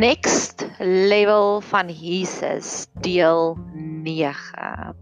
Next 0.00 0.64
level 0.78 1.60
van 1.60 1.88
Jesus 1.92 2.86
deel 3.04 3.58
9. 3.74 4.94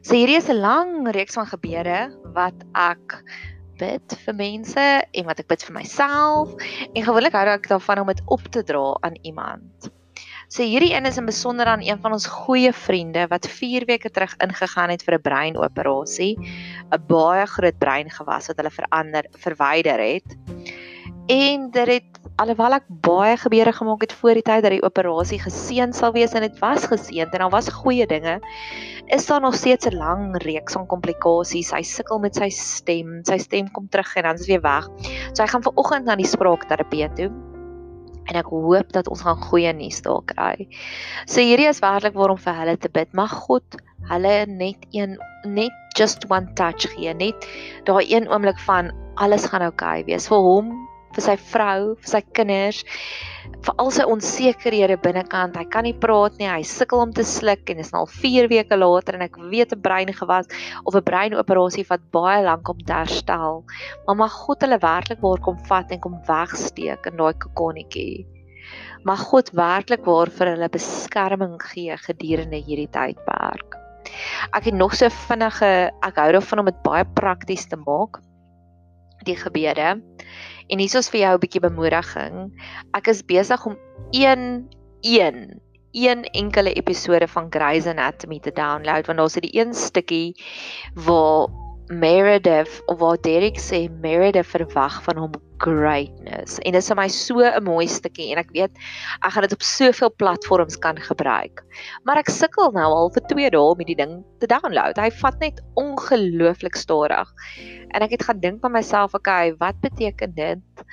So 0.00 0.16
hierdie 0.16 0.38
is 0.40 0.48
'n 0.48 0.56
lang 0.56 1.04
reeks 1.12 1.36
van 1.36 1.44
gebede 1.44 2.08
wat 2.32 2.56
ek 2.72 3.20
bid 3.76 4.16
vir 4.24 4.34
mense 4.34 4.86
en 5.04 5.24
wat 5.28 5.44
ek 5.44 5.52
bid 5.52 5.62
vir 5.68 5.76
myself 5.76 6.48
en 6.94 7.04
gewoonlik 7.04 7.36
hou 7.36 7.44
ek 7.44 7.68
daarvan 7.68 8.00
om 8.00 8.06
dit 8.08 8.22
op 8.24 8.40
te 8.48 8.64
dra 8.64 8.96
aan 9.04 9.20
iemand. 9.20 9.92
So 10.48 10.64
hierdie 10.64 10.94
een 10.96 11.04
is 11.04 11.20
in 11.20 11.28
besonder 11.28 11.66
aan 11.66 11.84
een 11.84 12.00
van 12.00 12.12
ons 12.16 12.26
goeie 12.26 12.72
vriende 12.72 13.28
wat 13.28 13.46
4 13.46 13.84
weke 13.84 14.08
terug 14.08 14.32
ingegaan 14.40 14.90
het 14.96 15.04
vir 15.04 15.14
'n 15.18 15.26
breinoperasie, 15.28 16.38
'n 16.88 17.04
baie 17.06 17.46
groot 17.46 17.78
breingewas 17.78 18.48
wat 18.48 18.56
hulle 18.56 18.72
verander 18.72 19.28
verwyder 19.36 20.00
het. 20.00 20.38
En 21.30 21.68
dit 21.70 21.86
het 21.86 22.16
alhoewel 22.42 22.74
ek 22.80 22.86
baie 23.06 23.36
gebeure 23.38 23.70
gemaak 23.76 24.00
het 24.02 24.12
voor 24.18 24.34
die 24.40 24.42
tyd 24.42 24.64
dat 24.64 24.72
die 24.74 24.82
operasie 24.82 25.36
geseën 25.38 25.92
sal 25.94 26.10
wees 26.16 26.32
en 26.34 26.42
dit 26.42 26.56
was 26.58 26.88
geseën 26.90 27.28
en 27.28 27.44
daar 27.44 27.52
was 27.52 27.68
goeie 27.70 28.06
dinge, 28.10 28.40
is 29.14 29.28
daar 29.28 29.44
nog 29.44 29.54
steeds 29.54 29.86
'n 29.86 29.94
lang 29.94 30.42
reeks 30.42 30.74
van 30.74 30.88
komplikasies. 30.90 31.70
Hy 31.70 31.82
sukkel 31.82 32.18
met 32.18 32.34
sy 32.34 32.48
stem, 32.48 33.20
sy 33.22 33.38
stem 33.38 33.70
kom 33.70 33.86
terug 33.88 34.16
en 34.16 34.22
dan 34.22 34.34
is 34.34 34.46
weer 34.46 34.60
weg. 34.60 34.88
So 35.32 35.42
hy 35.42 35.46
gaan 35.46 35.62
vanoggend 35.62 36.04
na 36.04 36.16
die 36.16 36.26
spraakterapeut 36.26 37.16
toe. 37.16 37.30
En 38.24 38.34
ek 38.34 38.46
hoop 38.50 38.92
dat 38.92 39.08
ons 39.08 39.22
gaan 39.22 39.42
goeie 39.42 39.72
nuus 39.72 40.02
daar 40.02 40.22
kry. 40.24 40.66
So 41.26 41.40
hierdie 41.40 41.68
is 41.68 41.78
werklik 41.78 42.14
waarom 42.14 42.38
vir 42.38 42.54
hulle 42.54 42.76
te 42.76 42.88
bid. 42.88 43.12
Mag 43.12 43.30
God 43.30 43.76
hulle 44.08 44.46
net 44.46 44.86
een 44.90 45.18
net 45.44 45.72
just 45.96 46.26
one 46.28 46.52
touch 46.54 46.90
gee, 46.90 47.14
net 47.14 47.46
daai 47.84 48.14
een 48.14 48.28
oomblik 48.28 48.58
van 48.58 48.90
alles 49.14 49.46
gaan 49.46 49.62
oukei 49.62 50.00
okay 50.00 50.04
wees 50.04 50.28
vir 50.28 50.38
hom 50.38 50.89
vir 51.14 51.24
sy 51.24 51.36
vrou, 51.50 51.94
vir 51.98 52.10
sy 52.12 52.20
kinders, 52.36 52.82
vir 53.66 53.76
al 53.82 53.90
sy 53.94 54.06
onsekerhede 54.08 54.96
binnekant. 55.02 55.56
Hy 55.58 55.66
kan 55.72 55.86
nie 55.86 55.96
praat 56.04 56.36
nie, 56.38 56.48
hy 56.48 56.62
sukkel 56.66 57.02
om 57.02 57.14
te 57.16 57.24
sluk 57.26 57.70
en 57.72 57.82
is 57.82 57.92
nou 57.94 58.04
al 58.04 58.12
4 58.12 58.48
weke 58.52 58.78
later 58.78 59.18
en 59.18 59.26
ek 59.26 59.38
weet 59.52 59.74
'n 59.74 59.82
breingewas 59.82 60.46
of 60.86 60.94
'n 60.94 61.08
breinoperasie 61.10 61.86
wat 61.90 62.10
baie 62.12 62.42
lank 62.44 62.68
om 62.68 62.78
te 62.78 62.92
herstel. 62.92 63.64
Maar 64.06 64.16
mag 64.16 64.32
God 64.32 64.62
hulle 64.62 64.78
werklik 64.78 65.20
waar 65.20 65.40
kom 65.40 65.58
vat 65.66 65.90
en 65.90 66.00
kom 66.00 66.20
wegsteek 66.26 67.06
in 67.06 67.16
daai 67.16 67.34
kokonnetjie. 67.34 68.26
Mag 69.04 69.20
God 69.32 69.50
werklik 69.50 70.04
waar 70.04 70.30
vir 70.30 70.54
hulle 70.54 70.68
beskerming 70.68 71.58
gee 71.72 71.96
gedurende 71.96 72.56
hierdie 72.56 72.90
tydperk. 72.92 73.76
Ek 74.52 74.64
het 74.64 74.74
nog 74.74 74.94
so 74.94 75.08
vinnige, 75.08 75.90
ek 76.02 76.16
hou 76.16 76.32
daarvan 76.32 76.58
om 76.58 76.64
dit 76.66 76.82
baie 76.82 77.04
prakties 77.04 77.66
te 77.66 77.76
maak 77.76 78.20
die 79.24 79.36
gebede. 79.36 80.02
En 80.70 80.78
hier 80.78 80.94
is 80.94 81.08
vir 81.10 81.20
jou 81.20 81.34
'n 81.34 81.40
bietjie 81.40 81.60
bemoediging. 81.60 82.52
Ek 82.94 83.08
is 83.08 83.24
besig 83.24 83.66
om 83.66 83.76
1 84.10 84.68
1 85.00 85.60
een 85.92 86.24
enkele 86.24 86.72
episode 86.72 87.28
van 87.28 87.46
Grey's 87.50 87.86
Anatomy 87.86 88.38
te 88.38 88.52
download 88.52 89.06
want 89.06 89.18
daar's 89.18 89.36
'n 89.36 89.48
een 89.50 89.74
stukkie 89.74 90.34
waar 90.94 91.48
Meredith 91.90 92.82
of 92.86 93.00
waar 93.02 93.18
Derek 93.18 93.58
sê 93.58 93.88
Meredith 94.00 94.46
verwag 94.46 95.00
van 95.02 95.18
hom 95.18 95.32
greatness. 95.60 96.60
En 96.62 96.72
dit 96.72 96.78
is 96.78 96.88
vir 96.88 96.96
my 96.96 97.06
so 97.10 97.42
'n 97.42 97.64
mooi 97.66 97.86
stukkie 97.90 98.30
en 98.32 98.38
ek 98.38 98.52
weet 98.54 98.70
ek 99.20 99.32
gaan 99.34 99.42
dit 99.42 99.52
op 99.52 99.62
soveel 99.62 100.12
platforms 100.14 100.78
kan 100.78 100.96
gebruik. 100.96 101.64
Maar 102.04 102.18
ek 102.22 102.30
sukkel 102.30 102.70
nou 102.72 102.86
al 102.86 103.10
vir 103.10 103.26
2 103.28 103.50
dae 103.50 103.60
om 103.60 103.82
die 103.84 103.96
ding 103.98 104.24
te 104.38 104.46
download. 104.46 104.96
Hy 104.96 105.10
vat 105.10 105.40
net 105.40 105.60
ongelooflik 105.74 106.76
stadig. 106.76 107.28
En 107.90 108.02
ek 108.02 108.10
het 108.10 108.22
gaan 108.22 108.40
dink 108.40 108.62
by 108.62 108.68
myself, 108.68 109.14
okay, 109.14 109.54
wat 109.58 109.80
beteken 109.80 110.34
dit? 110.34 110.84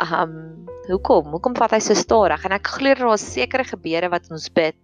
Um, 0.00 0.66
hoekom? 0.88 1.30
Hoekom 1.36 1.54
vat 1.54 1.70
hy 1.70 1.78
so 1.78 1.94
stadig? 1.94 2.44
En 2.44 2.52
ek 2.52 2.66
glo 2.66 2.94
daar 2.94 3.14
is 3.14 3.32
sekere 3.32 3.64
gebede 3.64 4.08
wat 4.08 4.30
ons 4.30 4.48
bid 4.48 4.76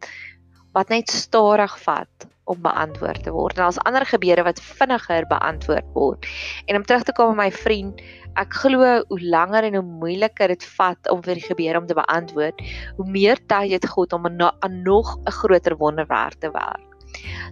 wat 0.73 0.89
net 0.89 1.11
stadig 1.11 1.73
vat 1.85 2.32
om 2.45 2.59
beantwoord 2.63 3.23
te 3.23 3.33
word. 3.35 3.57
En 3.57 3.63
daar's 3.63 3.83
ander 3.87 4.07
gebede 4.07 4.43
wat 4.43 4.61
vinniger 4.61 5.27
beantwoord 5.27 5.89
word. 5.95 6.27
En 6.67 6.77
om 6.77 6.85
terug 6.85 7.03
te 7.03 7.15
kom 7.17 7.37
by 7.37 7.45
my 7.45 7.51
vriend, 7.55 8.01
ek 8.41 8.55
glo 8.63 9.03
hoe 9.09 9.21
langer 9.21 9.69
en 9.69 9.77
hoe 9.79 9.85
moeiliker 9.85 10.49
dit 10.49 10.65
vat 10.77 11.11
om 11.13 11.23
vir 11.23 11.39
die 11.39 11.47
gebede 11.47 11.79
om 11.79 11.87
te 11.87 11.99
beantwoord, 11.99 12.63
hoe 12.97 13.11
meer 13.11 13.41
tyd 13.47 13.77
het 13.77 13.91
God 13.95 14.13
om 14.17 14.27
aan 14.27 14.83
nog 14.83 15.19
'n 15.19 15.37
groter 15.43 15.77
wonderwerk 15.77 16.41
te 16.41 16.51
werk. 16.51 16.89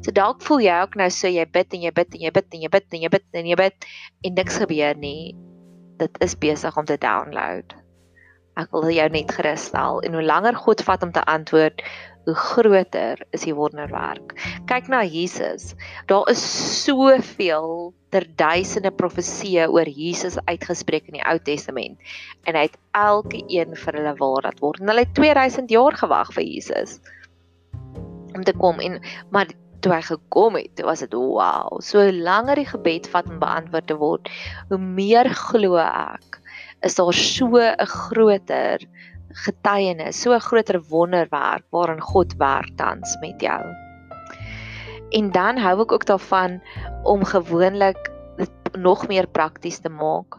So 0.01 0.13
dalk 0.17 0.43
voel 0.43 0.65
jy 0.65 0.79
ook 0.83 0.97
nou 0.97 1.11
so 1.11 1.29
jy 1.29 1.45
bid 1.45 1.75
en 1.77 1.83
jy 1.85 1.93
bid 1.93 2.15
en 2.15 2.21
jy 2.21 2.31
bid 2.31 2.55
en 2.55 2.61
jy 2.65 2.71
bid 2.73 2.97
en 2.97 3.03
jy 3.05 3.09
bid 3.09 3.25
en 3.33 3.47
jy 3.47 3.57
bid 3.61 3.87
en 4.25 4.35
niks 4.35 4.57
gebeur 4.57 4.97
nie. 4.97 5.35
Dit 6.01 6.17
is 6.25 6.39
besig 6.41 6.77
om 6.77 6.85
te 6.89 6.97
download. 6.97 7.75
Ek 8.61 8.73
wil 8.73 8.89
jou 8.91 9.09
net 9.13 9.31
gerus 9.37 9.69
stel 9.71 10.01
en 10.07 10.17
hoe 10.17 10.25
langer 10.25 10.57
God 10.57 10.83
vat 10.83 11.05
om 11.07 11.13
te 11.13 11.23
antwoord, 11.25 11.85
hoe 12.25 12.35
groter 12.35 13.23
is 13.31 13.47
die 13.47 13.55
wonderwerk. 13.57 14.35
Kyk 14.71 14.91
na 14.93 15.03
Jesus. 15.05 15.75
Daar 16.11 16.29
is 16.31 16.43
soveel 16.85 17.93
ter 18.11 18.27
duisende 18.37 18.91
profeseë 18.91 19.69
oor 19.71 19.89
Jesus 19.89 20.39
uitgespreek 20.51 21.09
in 21.09 21.21
die 21.21 21.27
Ou 21.31 21.39
Testament 21.47 21.99
en 22.51 22.59
hy 22.59 22.67
het 22.67 22.77
elke 22.99 23.43
een 23.47 23.77
vir 23.79 23.99
hulle 24.01 24.15
waar 24.19 24.51
dat 24.51 24.61
word. 24.65 24.83
En 24.83 24.91
hulle 24.91 25.07
het 25.07 25.15
2000 25.15 25.71
jaar 25.71 25.97
gewag 25.97 26.33
vir 26.35 26.47
Jesus 26.47 26.99
om 28.35 28.45
te 28.47 28.55
kom 28.59 28.81
en 28.83 29.01
maar 29.31 29.51
toe 29.81 29.95
hy 29.95 30.01
gekom 30.05 30.59
het, 30.61 30.83
was 30.85 31.01
dit 31.05 31.15
wow. 31.17 31.79
So 31.81 32.03
langer 32.13 32.61
die 32.61 32.69
gebed 32.69 33.09
vat 33.13 33.29
om 33.31 33.41
beantwoord 33.41 33.87
te 33.89 33.97
word, 33.97 34.29
hoe 34.69 34.79
meer 34.79 35.31
glo 35.33 35.81
ek 35.81 36.41
is 36.85 36.97
daar 36.97 37.13
so 37.15 37.57
'n 37.57 37.87
groter 37.87 38.81
getuienis, 39.33 40.23
so 40.23 40.33
'n 40.35 40.41
groter 40.41 40.81
wonderwerk 40.89 41.65
waarin 41.71 42.01
God 42.01 42.35
werk 42.37 42.77
tans 42.77 43.17
met 43.21 43.41
jou. 43.41 43.63
En 45.11 45.31
dan 45.31 45.59
hou 45.59 45.81
ek 45.81 45.93
ook 45.93 46.07
daarvan 46.07 46.61
om 47.03 47.25
gewoonlik 47.25 48.11
nog 48.79 49.09
meer 49.09 49.27
prakties 49.27 49.79
te 49.79 49.89
maak. 49.89 50.39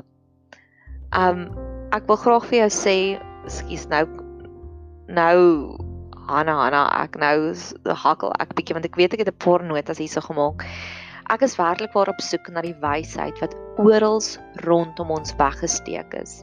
Um 1.11 1.51
ek 1.91 2.07
wil 2.07 2.15
graag 2.15 2.45
vir 2.45 2.57
jou 2.57 2.71
sê, 2.71 2.97
ekskuus 3.45 3.87
nou 3.87 4.07
nou 5.07 5.39
Hanna 6.27 6.53
Hanna, 6.55 7.03
ek 7.03 7.17
nou 7.19 7.51
hakkel 7.83 8.31
ek 8.39 8.55
bietjie 8.55 8.73
want 8.73 8.85
ek 8.85 8.95
weet 8.95 9.13
ek 9.13 9.19
het 9.25 9.33
'n 9.33 9.43
paar 9.43 9.63
notas 9.63 9.97
hierso 9.97 10.21
gemaak. 10.21 10.63
Ek 11.29 11.43
is 11.45 11.55
werklik 11.59 11.93
waar 11.93 12.09
op 12.09 12.21
soek 12.23 12.49
na 12.49 12.63
die 12.65 12.75
wysheid 12.81 13.37
wat 13.43 13.55
oral 13.77 14.19
rondom 14.65 15.11
ons 15.13 15.35
weggesteek 15.39 16.13
is. 16.17 16.41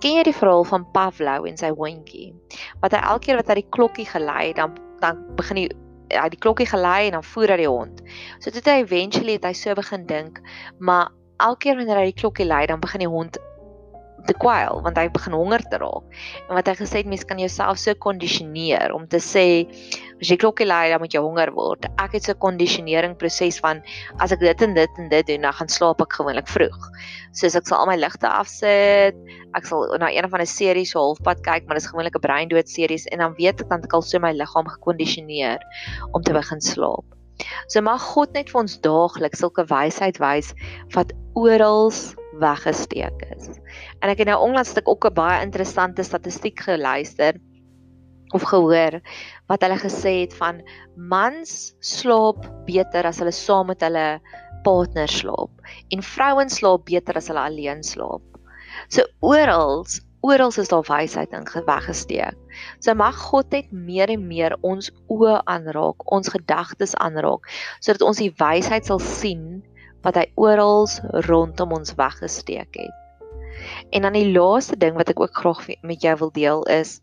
Ken 0.00 0.18
jy 0.18 0.24
die 0.26 0.36
verhaal 0.36 0.64
van 0.68 0.86
Pavlov 0.96 1.48
en 1.48 1.58
sy 1.60 1.70
hondjie? 1.76 2.32
Wat 2.82 2.96
hy 2.96 3.02
elke 3.02 3.28
keer 3.28 3.40
wat 3.42 3.52
hy 3.52 3.60
die 3.60 3.70
klokkie 3.76 4.08
gelei, 4.08 4.52
dan 4.56 4.78
dan 5.02 5.20
begin 5.36 5.64
hy 5.64 5.66
hy 6.14 6.28
die 6.30 6.40
klokkie 6.40 6.68
gelei 6.68 7.08
en 7.08 7.18
dan 7.18 7.26
voer 7.26 7.54
hy 7.54 7.58
die 7.64 7.70
hond. 7.70 8.00
So 8.40 8.52
toe 8.52 8.62
hy 8.64 8.80
eventually 8.84 9.36
het 9.38 9.44
hy 9.48 9.52
so 9.56 9.74
begin 9.76 10.06
dink, 10.06 10.40
maar 10.78 11.10
elke 11.42 11.66
keer 11.66 11.78
wanneer 11.80 12.00
hy 12.00 12.12
die 12.12 12.20
klokkie 12.20 12.46
lei, 12.46 12.64
dan 12.70 12.80
begin 12.80 13.04
die 13.04 13.10
hond 13.10 13.40
te 14.28 14.34
kwyl 14.40 14.80
want 14.84 14.98
hy 15.00 15.08
begin 15.12 15.36
honger 15.36 15.62
te 15.70 15.78
raak. 15.82 16.04
En 16.48 16.56
wat 16.58 16.68
hy 16.70 16.74
gesê 16.78 17.02
het, 17.02 17.10
mens 17.10 17.24
kan 17.28 17.40
jouself 17.40 17.80
so 17.82 17.94
kondisioneer 18.06 18.94
om 18.94 19.06
te 19.10 19.20
sê 19.22 19.46
as 20.20 20.30
jy 20.30 20.38
klokkie 20.40 20.66
lui, 20.66 20.88
dan 20.92 21.02
moet 21.02 21.14
jy 21.14 21.20
honger 21.20 21.52
word. 21.56 21.88
Ek 22.00 22.14
het 22.16 22.24
so 22.24 22.32
'n 22.32 22.40
kondisionering 22.40 23.16
proses 23.18 23.58
van 23.60 23.82
as 24.20 24.32
ek 24.32 24.40
dit 24.40 24.62
en 24.62 24.74
dit 24.74 24.90
en 24.98 25.08
dit 25.08 25.26
doen, 25.26 25.42
dan 25.42 25.52
gaan 25.52 25.68
slaap 25.68 26.00
ek 26.00 26.12
gewoonlik 26.12 26.48
vroeg. 26.48 26.78
Soos 27.32 27.56
ek 27.56 27.66
sal 27.66 27.78
al 27.78 27.86
my 27.86 27.96
ligte 27.96 28.28
afsit, 28.28 29.16
ek 29.54 29.66
sal 29.66 29.86
na 29.98 30.08
een 30.08 30.28
van 30.30 30.40
'n 30.40 30.46
serie 30.46 30.86
so 30.86 30.98
halfpad 30.98 31.42
kyk, 31.42 31.66
maar 31.66 31.76
dit 31.76 31.84
is 31.84 31.90
gewoonlik 31.90 32.16
'n 32.16 32.20
breindood 32.20 32.68
series 32.68 33.06
en 33.06 33.18
dan 33.18 33.34
weet 33.34 33.60
ek 33.60 33.68
dan 33.68 33.82
ek 33.82 33.92
al 33.92 34.02
so 34.02 34.18
my 34.18 34.32
liggaam 34.32 34.66
gekondisioneer 34.66 35.60
om 36.12 36.22
te 36.22 36.32
begin 36.32 36.60
slaap. 36.60 37.04
So 37.68 37.82
mag 37.82 38.00
God 38.00 38.32
net 38.32 38.50
vir 38.50 38.60
ons 38.60 38.80
daagliks 38.80 39.42
sulke 39.42 39.64
wysheid 39.66 40.20
wys 40.22 40.54
wat 40.94 41.12
oral 41.34 41.90
weggesteek 42.40 43.22
is. 43.36 43.48
En 44.04 44.10
ek 44.12 44.20
het 44.20 44.28
nou 44.28 44.36
onlangs 44.44 44.74
stuk 44.74 44.88
ook 44.90 45.06
'n 45.08 45.16
baie 45.16 45.42
interessante 45.42 46.02
statistiek 46.04 46.60
geluister 46.60 47.40
of 48.36 48.42
gehoor 48.42 49.00
wat 49.48 49.62
hulle 49.64 49.78
gesê 49.80 50.12
het 50.24 50.34
van 50.36 50.60
mans 50.96 51.74
slaap 51.80 52.44
beter 52.66 53.06
as 53.08 53.18
hulle 53.22 53.32
saam 53.32 53.70
met 53.72 53.80
hulle 53.80 54.20
partner 54.66 55.08
slaap 55.08 55.50
en 55.88 56.02
vrouens 56.02 56.58
slaap 56.60 56.84
beter 56.84 57.16
as 57.16 57.30
hulle 57.32 57.40
alleen 57.40 57.82
slaap. 57.82 58.22
So 58.88 59.06
oral 59.20 59.86
oral 60.20 60.52
is 60.56 60.68
daar 60.68 60.84
wysheid 60.88 61.32
in 61.32 61.48
weggesteek. 61.66 62.36
So 62.80 62.94
mag 62.94 63.16
God 63.16 63.50
net 63.50 63.72
meer 63.72 64.08
en 64.08 64.26
meer 64.26 64.56
ons 64.60 64.90
oë 65.08 65.40
aanraak, 65.44 66.12
ons 66.12 66.28
gedagtes 66.28 66.94
aanraak 66.96 67.48
sodat 67.80 68.02
ons 68.02 68.18
die 68.18 68.34
wysheid 68.36 68.84
sal 68.84 68.98
sien 68.98 69.64
wat 70.02 70.16
hy 70.16 70.26
oral 70.36 70.88
rondom 71.28 71.72
ons 71.72 71.94
weggesteek 71.96 72.76
het. 72.76 73.03
En 73.90 74.06
dan 74.06 74.16
die 74.16 74.30
laaste 74.32 74.76
ding 74.76 74.96
wat 74.98 75.10
ek 75.12 75.20
ook 75.20 75.36
graag 75.36 75.66
met 75.82 76.02
jou 76.02 76.16
wil 76.22 76.32
deel 76.34 76.62
is 76.72 77.00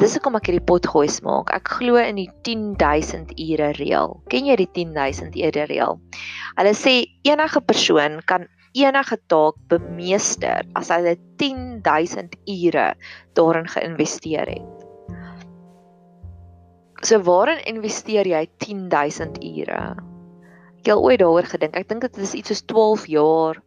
dis 0.00 0.12
hoekom 0.12 0.36
ek 0.36 0.50
hierdie 0.50 0.66
pot 0.68 0.84
gooi 0.92 1.06
smaak. 1.08 1.50
Ek 1.56 1.70
glo 1.78 1.96
in 1.96 2.18
die 2.20 2.28
10000 2.44 3.32
ure 3.32 3.70
reël. 3.78 4.18
Ken 4.28 4.48
jy 4.48 4.58
die 4.60 4.68
10000 4.76 5.38
ure 5.40 5.64
reël? 5.70 5.96
Hulle 6.58 6.74
sê 6.76 6.98
enige 7.24 7.62
persoon 7.64 8.20
kan 8.28 8.44
enige 8.76 9.16
taak 9.32 9.56
bemeester 9.72 10.66
as 10.76 10.90
hy 10.92 11.16
10000 11.40 12.36
ure 12.44 12.88
daarin 13.38 13.70
geïnvesteer 13.72 14.52
het. 14.52 14.84
So 17.04 17.20
waarin 17.24 17.62
investeer 17.68 18.28
jy 18.28 18.44
10000 18.60 19.40
ure? 19.44 19.80
Ek 20.80 20.92
het 20.92 21.00
ooit 21.00 21.20
daaroor 21.20 21.48
gedink. 21.48 21.76
Ek 21.76 21.88
dink 21.88 22.04
dit 22.04 22.20
is 22.20 22.34
iets 22.36 22.52
soos 22.52 22.64
12 22.68 23.08
jaar 23.16 23.60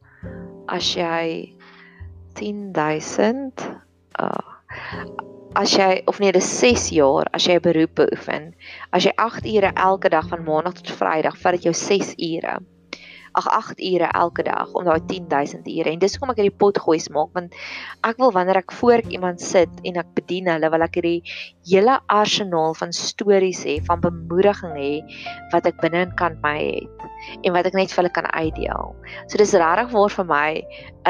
as 0.69 0.94
jy 0.94 1.57
10000 2.33 3.65
uh 4.19 4.57
as 5.55 5.71
jy 5.73 6.01
of 6.05 6.19
nee, 6.19 6.31
dis 6.31 6.45
6 6.59 6.89
jaar 6.93 7.25
as 7.33 7.47
jy 7.47 7.55
'n 7.57 7.61
beroep 7.65 7.95
beoefen. 7.95 8.53
As 8.93 9.03
jy 9.03 9.13
8 9.17 9.47
ure 9.49 9.71
elke 9.73 10.09
dag 10.09 10.27
van 10.29 10.43
maandag 10.43 10.73
tot 10.77 10.91
vrydag, 10.99 11.37
vat 11.41 11.57
dit 11.57 11.63
jou 11.63 11.73
6 11.73 12.13
ure 12.17 12.59
ag 13.37 13.47
8 13.47 13.81
ure 13.91 14.09
elke 14.21 14.43
dag 14.43 14.73
om 14.73 14.85
daai 14.87 14.99
10000 15.11 15.67
ure 15.67 15.91
en 15.91 15.99
dis 15.99 16.15
hoekom 16.15 16.33
ek 16.33 16.41
hierdie 16.41 16.59
pot 16.63 16.77
gooi 16.77 16.99
maak 17.15 17.33
want 17.37 17.55
ek 18.07 18.21
wil 18.21 18.33
wanneer 18.35 18.61
ek 18.61 18.73
voor 18.79 19.03
iemand 19.09 19.41
sit 19.41 19.69
en 19.83 19.99
ek 20.01 20.13
bedien 20.17 20.49
hulle 20.51 20.69
wil 20.73 20.85
ek 20.85 20.99
hierdie 20.99 21.21
hele 21.69 21.99
arsenaal 22.07 22.77
van 22.79 22.93
stories 22.95 23.63
hê 23.67 23.79
van 23.89 24.01
bemoediging 24.03 24.75
hê 24.77 24.93
wat 25.53 25.67
ek 25.69 25.81
binne 25.83 26.05
in 26.07 26.15
kan 26.21 26.37
my 26.43 26.57
het 26.59 27.09
en 27.43 27.53
wat 27.55 27.67
ek 27.69 27.75
net 27.77 27.91
vir 27.91 28.03
hulle 28.03 28.13
kan 28.15 28.29
uitdeel. 28.31 28.95
So 29.27 29.39
dis 29.41 29.53
regtig 29.53 29.91
waar 29.93 30.13
vir 30.15 30.27
my 30.29 30.49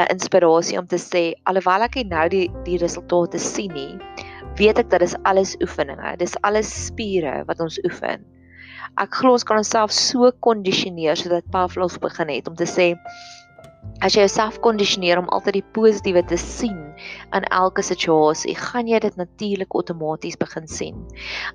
'n 0.00 0.10
inspirasie 0.16 0.78
om 0.78 0.86
te 0.86 0.98
sê 0.98 1.22
alhoewel 1.46 1.86
ek 1.86 2.02
nou 2.06 2.28
die 2.28 2.48
die 2.64 2.78
resultate 2.78 3.38
sien 3.38 3.72
nie, 3.74 3.98
weet 4.58 4.78
ek 4.78 4.90
dat 4.90 5.00
dit 5.00 5.16
alles 5.24 5.56
oefeninge, 5.62 6.16
dis 6.18 6.36
alles 6.42 6.68
spiere 6.86 7.44
wat 7.46 7.60
ons 7.60 7.78
oefen 7.84 8.24
ek 8.98 9.20
glo 9.20 9.36
ons 9.36 9.46
kan 9.46 9.60
onsself 9.60 9.92
so 9.94 10.32
kondisioneer 10.46 11.18
sodat 11.18 11.46
Pavlov 11.52 12.00
begin 12.00 12.32
het 12.34 12.48
om 12.48 12.56
te 12.58 12.66
sê 12.68 12.94
as 14.04 14.14
jy 14.16 14.24
jouself 14.24 14.58
kondisioneer 14.64 15.20
om 15.20 15.28
altyd 15.34 15.58
die 15.58 15.68
positiewe 15.76 16.22
te 16.28 16.36
sien 16.40 16.78
in 17.36 17.46
elke 17.52 17.84
situasie, 17.84 18.54
gaan 18.56 18.88
jy 18.88 19.00
dit 19.04 19.16
natuurlik 19.20 19.76
outomaties 19.76 20.38
begin 20.40 20.68
sien. 20.68 21.02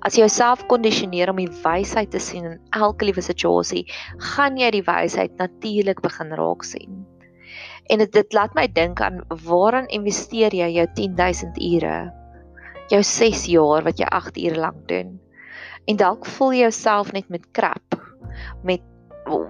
As 0.06 0.14
jy 0.14 0.24
jouself 0.24 0.62
kondisioneer 0.70 1.30
om 1.32 1.40
die 1.42 1.50
wysheid 1.64 2.12
te 2.14 2.22
sien 2.22 2.46
in 2.46 2.58
elke 2.78 3.08
liewe 3.08 3.24
situasie, 3.24 3.84
gaan 4.32 4.58
jy 4.58 4.70
die 4.78 4.84
wysheid 4.86 5.34
natuurlik 5.42 6.02
begin 6.06 6.34
raak 6.38 6.66
sien. 6.66 7.02
En 7.90 8.02
dit 8.02 8.14
dit 8.14 8.34
laat 8.34 8.54
my 8.58 8.66
dink 8.66 9.02
aan 9.02 9.22
waaraan 9.46 9.90
investeer 9.94 10.54
jy 10.54 10.70
jou 10.78 10.86
10000 10.98 11.60
ure? 11.62 11.98
Jou 12.90 13.02
6 13.02 13.46
jaar 13.50 13.86
wat 13.86 14.02
jy 14.02 14.10
8 14.10 14.38
ure 14.46 14.62
lank 14.62 14.86
doen. 14.90 15.16
En 15.86 15.96
dalk 15.96 16.26
voel 16.26 16.56
jy 16.56 16.66
jouself 16.66 17.12
net 17.14 17.28
met 17.30 17.44
krap 17.54 17.98
met 18.66 18.82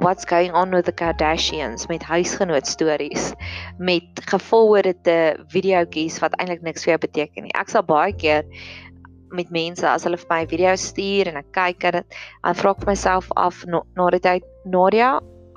what's 0.00 0.24
going 0.24 0.52
on 0.52 0.70
with 0.70 0.84
the 0.84 0.92
Kardashians 0.92 1.86
met 1.88 2.02
huisgenoot 2.02 2.66
stories 2.66 3.32
met 3.78 4.24
gevolgde 4.24 5.16
videoetjies 5.52 6.18
wat 6.24 6.36
eintlik 6.40 6.64
niks 6.64 6.84
vir 6.84 6.94
jou 6.94 7.00
beteken 7.04 7.46
nie. 7.46 7.54
Ek 7.56 7.72
sal 7.72 7.84
baie 7.84 8.12
keer 8.16 8.44
met 9.36 9.50
mense 9.52 9.84
as 9.88 10.04
hulle 10.06 10.20
vir 10.20 10.30
my 10.32 10.42
video 10.48 10.74
stuur 10.80 11.32
en 11.32 11.40
ek 11.40 11.48
kyk 11.56 11.88
dit, 11.98 12.18
dan 12.44 12.58
vra 12.60 12.72
ek 12.76 12.84
myself 12.88 13.32
af 13.36 13.64
na 13.68 14.10
die 14.14 14.22
tyd 14.24 14.46
Nadia, 14.64 15.16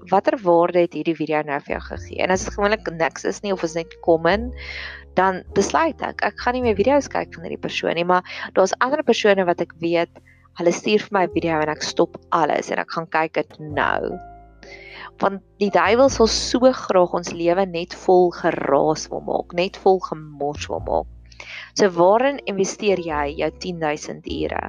watter 0.10 0.40
waarde 0.44 0.84
het 0.86 0.96
hierdie 0.98 1.16
video 1.16 1.44
nou 1.48 1.60
vir 1.68 1.76
jou 1.78 1.84
gegee? 1.92 2.24
En 2.24 2.34
as 2.34 2.48
dit 2.48 2.56
gewoonlik 2.56 2.88
niks 2.98 3.28
is 3.30 3.44
nie 3.44 3.54
of 3.56 3.64
is 3.68 3.76
net 3.78 3.94
common, 4.08 4.50
dan 5.20 5.44
besluit 5.56 6.02
ek 6.06 6.24
ek 6.28 6.40
gaan 6.44 6.58
nie 6.58 6.66
meer 6.66 6.80
video's 6.80 7.12
kyk 7.12 7.36
van 7.36 7.48
hierdie 7.48 7.62
persoon 7.62 8.00
nie, 8.00 8.08
maar 8.08 8.24
daar's 8.56 8.76
ander 8.84 9.04
persone 9.04 9.46
wat 9.48 9.64
ek 9.64 9.76
weet 9.84 10.12
Hulle 10.58 10.74
stuur 10.74 11.06
vir 11.06 11.14
my 11.16 11.24
'n 11.28 11.34
video 11.34 11.60
en 11.62 11.70
ek 11.70 11.84
stop 11.84 12.18
alles 12.32 12.72
en 12.72 12.80
ek 12.80 12.92
gaan 12.96 13.08
kyk 13.08 13.34
dit 13.34 13.60
nou. 13.60 14.18
Want 15.20 15.44
die 15.60 15.70
duiwel 15.70 16.10
sal 16.10 16.28
so 16.28 16.60
graag 16.60 17.14
ons 17.14 17.32
lewe 17.34 17.66
net 17.66 17.94
vol 17.94 18.32
geraas 18.32 19.08
wil 19.12 19.22
maak, 19.22 19.54
net 19.54 19.78
vol 19.78 20.00
gemors 20.00 20.68
wil 20.70 20.84
maak. 20.88 21.08
So 21.76 21.90
waarin 21.90 22.40
investeer 22.46 23.00
jy 23.00 23.36
jou 23.40 23.52
10000 23.52 24.28
ure? 24.28 24.66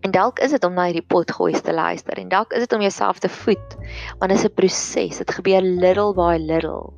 En 0.00 0.10
dalk 0.14 0.38
is 0.38 0.50
dit 0.54 0.64
om 0.64 0.74
na 0.74 0.84
hierdie 0.86 1.06
potgooi 1.06 1.52
te 1.60 1.74
luister 1.74 2.18
en 2.20 2.28
dalk 2.30 2.52
is 2.54 2.62
dit 2.64 2.72
om 2.72 2.82
jouself 2.84 3.18
te 3.18 3.28
voed. 3.28 3.74
Want 4.18 4.30
dit 4.30 4.38
is 4.38 4.44
'n 4.44 4.54
proses. 4.54 5.18
Dit 5.18 5.30
gebeur 5.30 5.62
little 5.62 6.14
by 6.14 6.36
little. 6.38 6.92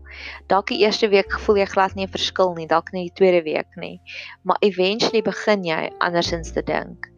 Dalk 0.46 0.66
die 0.66 0.80
eerste 0.84 1.08
week 1.08 1.38
voel 1.40 1.56
jy 1.56 1.66
glad 1.66 1.94
nie 1.94 2.04
'n 2.04 2.16
verskil 2.16 2.54
nie, 2.54 2.66
dalk 2.66 2.92
nie 2.92 3.08
die 3.08 3.16
tweede 3.16 3.42
week 3.42 3.72
nie. 3.76 4.00
Maar 4.42 4.56
eventually 4.60 5.22
begin 5.22 5.64
jy 5.64 5.90
andersins 5.98 6.52
te 6.52 6.62
dink. 6.62 7.08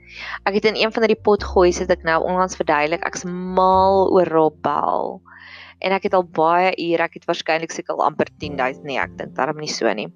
Ek 0.45 0.55
het 0.55 0.65
in 0.65 0.77
een 0.77 0.93
van 0.93 1.03
hierdie 1.03 1.23
potgooi 1.23 1.73
sit 1.73 1.91
ek 1.91 2.03
nou 2.05 2.23
onlangs 2.23 2.57
verduidelik, 2.57 3.05
ek's 3.05 3.25
mal 3.25 4.13
oor 4.13 4.29
Rob 4.29 4.63
Bell 4.63 5.21
en 5.83 5.95
ek 5.97 6.07
het 6.09 6.15
al 6.15 6.25
baie 6.25 6.73
ure, 6.77 7.07
ek 7.07 7.19
het 7.19 7.27
waarskynlik 7.29 7.75
seker 7.75 7.97
al 7.97 8.05
amper 8.07 8.31
10000 8.43 8.87
nee, 8.87 8.99
ek 9.01 9.17
dink 9.19 9.35
daarom 9.37 9.61
nie 9.63 9.71
so 9.71 9.91
nie. 9.93 10.09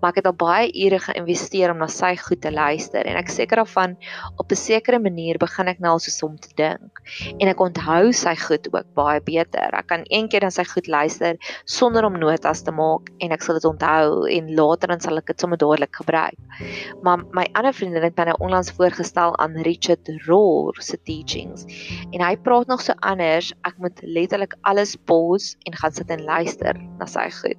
Maar 0.00 0.12
ek 0.12 0.20
het 0.22 0.30
al 0.30 0.36
baie 0.38 0.70
ure 0.86 1.00
geïnvesteer 1.02 1.72
om 1.72 1.82
na 1.82 1.88
sy 1.92 2.14
goed 2.20 2.42
te 2.44 2.52
luister 2.54 3.06
en 3.08 3.18
ek 3.20 3.32
seker 3.32 3.62
daarvan 3.62 3.96
op 4.38 4.52
'n 4.52 4.56
sekere 4.58 4.98
manier 4.98 5.38
begin 5.38 5.68
ek 5.68 5.80
nou 5.80 5.96
al 5.96 5.98
so 5.98 6.26
om 6.26 6.36
te 6.38 6.52
dink. 6.56 7.02
En 7.40 7.48
ek 7.48 7.60
onthou 7.60 8.12
sy 8.12 8.34
goed 8.36 8.68
ook 8.72 8.86
baie 8.94 9.20
beter. 9.20 9.74
Ek 9.74 9.86
kan 9.86 10.04
een 10.08 10.28
keer 10.28 10.40
dan 10.40 10.50
sy 10.50 10.64
goed 10.64 10.86
luister 10.86 11.36
sonder 11.64 12.04
om 12.04 12.18
notas 12.18 12.62
te 12.62 12.72
maak 12.72 13.10
en 13.20 13.32
ek 13.32 13.42
sal 13.42 13.54
dit 13.54 13.64
onthou 13.64 14.26
en 14.28 14.54
later 14.54 14.88
dan 14.88 15.00
sal 15.00 15.18
ek 15.18 15.26
dit 15.26 15.40
sommer 15.40 15.58
dadelik 15.58 15.94
gebruik. 15.94 16.38
Maar 17.02 17.24
my 17.32 17.46
ander 17.54 17.72
vriendin 17.72 18.02
het 18.02 18.16
my 18.16 18.24
nou 18.30 18.36
onlangs 18.40 18.72
voorgestel 18.72 19.36
aan 19.38 19.56
Richard 19.66 20.08
Rohr 20.26 20.74
se 20.82 20.98
teachings 21.02 21.64
en 22.12 22.20
hy 22.20 22.36
praat 22.36 22.68
nog 22.68 22.82
so 22.84 22.94
anders. 23.00 23.52
Ek 23.66 23.78
moet 23.78 24.00
letterlik 24.02 24.54
alles 24.62 24.96
pause 25.08 25.56
en 25.68 25.80
gaan 25.80 25.94
sit 25.96 26.12
en 26.12 26.24
luister 26.28 26.78
na 26.98 27.08
sy 27.08 27.26
goed. 27.40 27.58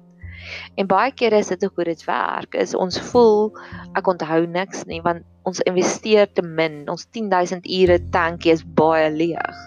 En 0.80 0.88
baie 0.88 1.12
kere 1.12 1.40
is 1.42 1.50
dit 1.52 1.64
ook 1.64 1.76
hoe 1.76 1.88
dit 1.90 2.04
werk. 2.08 2.54
Is 2.54 2.74
ons 2.74 3.00
voel 3.10 3.50
ek 3.98 4.08
onthou 4.08 4.46
niks 4.46 4.86
nie 4.88 5.02
want 5.04 5.26
ons 5.48 5.60
investeer 5.68 6.30
te 6.32 6.44
min. 6.44 6.82
Ons 6.88 7.06
10000 7.16 7.66
ure 7.66 7.98
tankie 8.14 8.54
is 8.54 8.64
baie 8.64 9.10
leeg. 9.12 9.66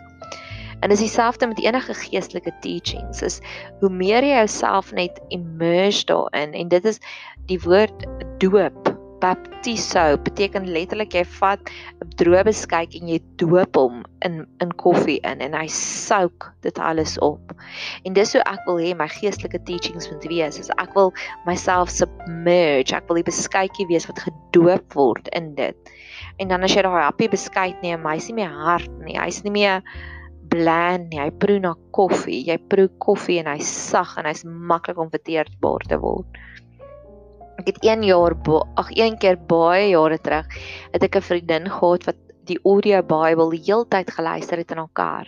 En 0.84 0.92
dis 0.92 1.00
dieselfde 1.00 1.48
met 1.48 1.62
enige 1.64 1.94
geestelike 1.96 2.52
teachings. 2.66 3.22
Is 3.24 3.40
hoe 3.80 3.90
meer 3.90 4.26
jy 4.26 4.36
jouself 4.42 4.92
net 4.92 5.22
immerse 5.30 6.06
daarin 6.10 6.58
en 6.58 6.74
dit 6.74 6.90
is 6.92 7.00
die 7.48 7.60
woord 7.64 8.08
doop 8.44 8.83
baptiso 9.24 10.18
beteken 10.25 10.68
letterlik 10.75 11.16
jy 11.16 11.24
vat 11.40 11.72
'n 12.04 12.12
droë 12.20 12.44
beskuit 12.50 12.96
en 13.00 13.08
jy 13.08 13.20
doop 13.40 13.78
hom 13.80 14.04
in 14.28 14.44
in 14.64 14.72
koffie 14.84 15.20
in 15.24 15.42
en 15.46 15.56
hy 15.56 15.68
souk 15.72 16.50
dit 16.66 16.80
alles 16.80 17.16
op. 17.24 17.54
En 18.04 18.14
dis 18.14 18.34
hoe 18.36 18.44
ek 18.44 18.66
wil 18.68 18.81
hê 18.84 18.94
my 18.96 19.08
geestelike 19.08 19.64
teachings 19.70 20.10
moet 20.12 20.28
wees. 20.31 20.60
Is 20.60 20.72
ek 20.77 20.96
wil 20.96 21.13
myself 21.48 21.89
submerge. 21.89 22.96
Ek 22.96 23.08
wil 23.08 23.22
die 23.22 23.30
beskuitjie 23.32 23.88
wees 23.88 24.08
wat 24.12 24.20
gedoop 24.27 24.94
word 24.94 25.30
in 25.32 25.56
dit. 25.56 25.94
En 26.39 26.51
dan 26.51 26.63
as 26.63 26.75
jy 26.75 26.84
daai 26.84 27.03
happy 27.03 27.30
beskuit 27.32 27.80
neem, 27.82 28.03
hy's 28.10 28.27
nie 28.27 28.42
meer 28.42 28.51
hard 28.51 28.92
nie. 29.06 29.18
Hy's 29.20 29.44
nie 29.44 29.53
meer 29.56 29.84
bland 30.53 31.12
nie. 31.12 31.22
Hy 31.22 31.32
proe 31.39 31.60
na 31.63 31.75
koffie. 31.96 32.44
Jy 32.48 32.58
proe 32.70 32.89
koffie 33.00 33.39
en 33.39 33.51
hy's 33.53 33.70
sag 33.70 34.18
en 34.20 34.27
hy's 34.30 34.44
maklik 34.44 35.00
om 35.00 35.12
verteerbaar 35.13 35.88
te 35.88 36.00
word. 36.01 36.44
Ek 37.62 37.67
het 37.69 37.83
1 37.86 38.03
jaar 38.03 38.33
ag 38.75 38.89
een 38.98 39.17
keer 39.17 39.38
baie 39.38 39.89
jare 39.91 40.17
terug 40.17 40.48
het 40.91 41.03
ek 41.03 41.15
'n 41.15 41.27
vriendin 41.29 41.69
gehad 41.69 42.03
wat 42.10 42.17
die 42.50 42.60
audio 42.65 43.01
Bybel 43.01 43.50
die 43.50 43.63
heeltyd 43.65 44.10
geluister 44.12 44.57
het 44.57 44.72
in 44.72 44.77
haar 44.77 44.93
kar. 44.93 45.27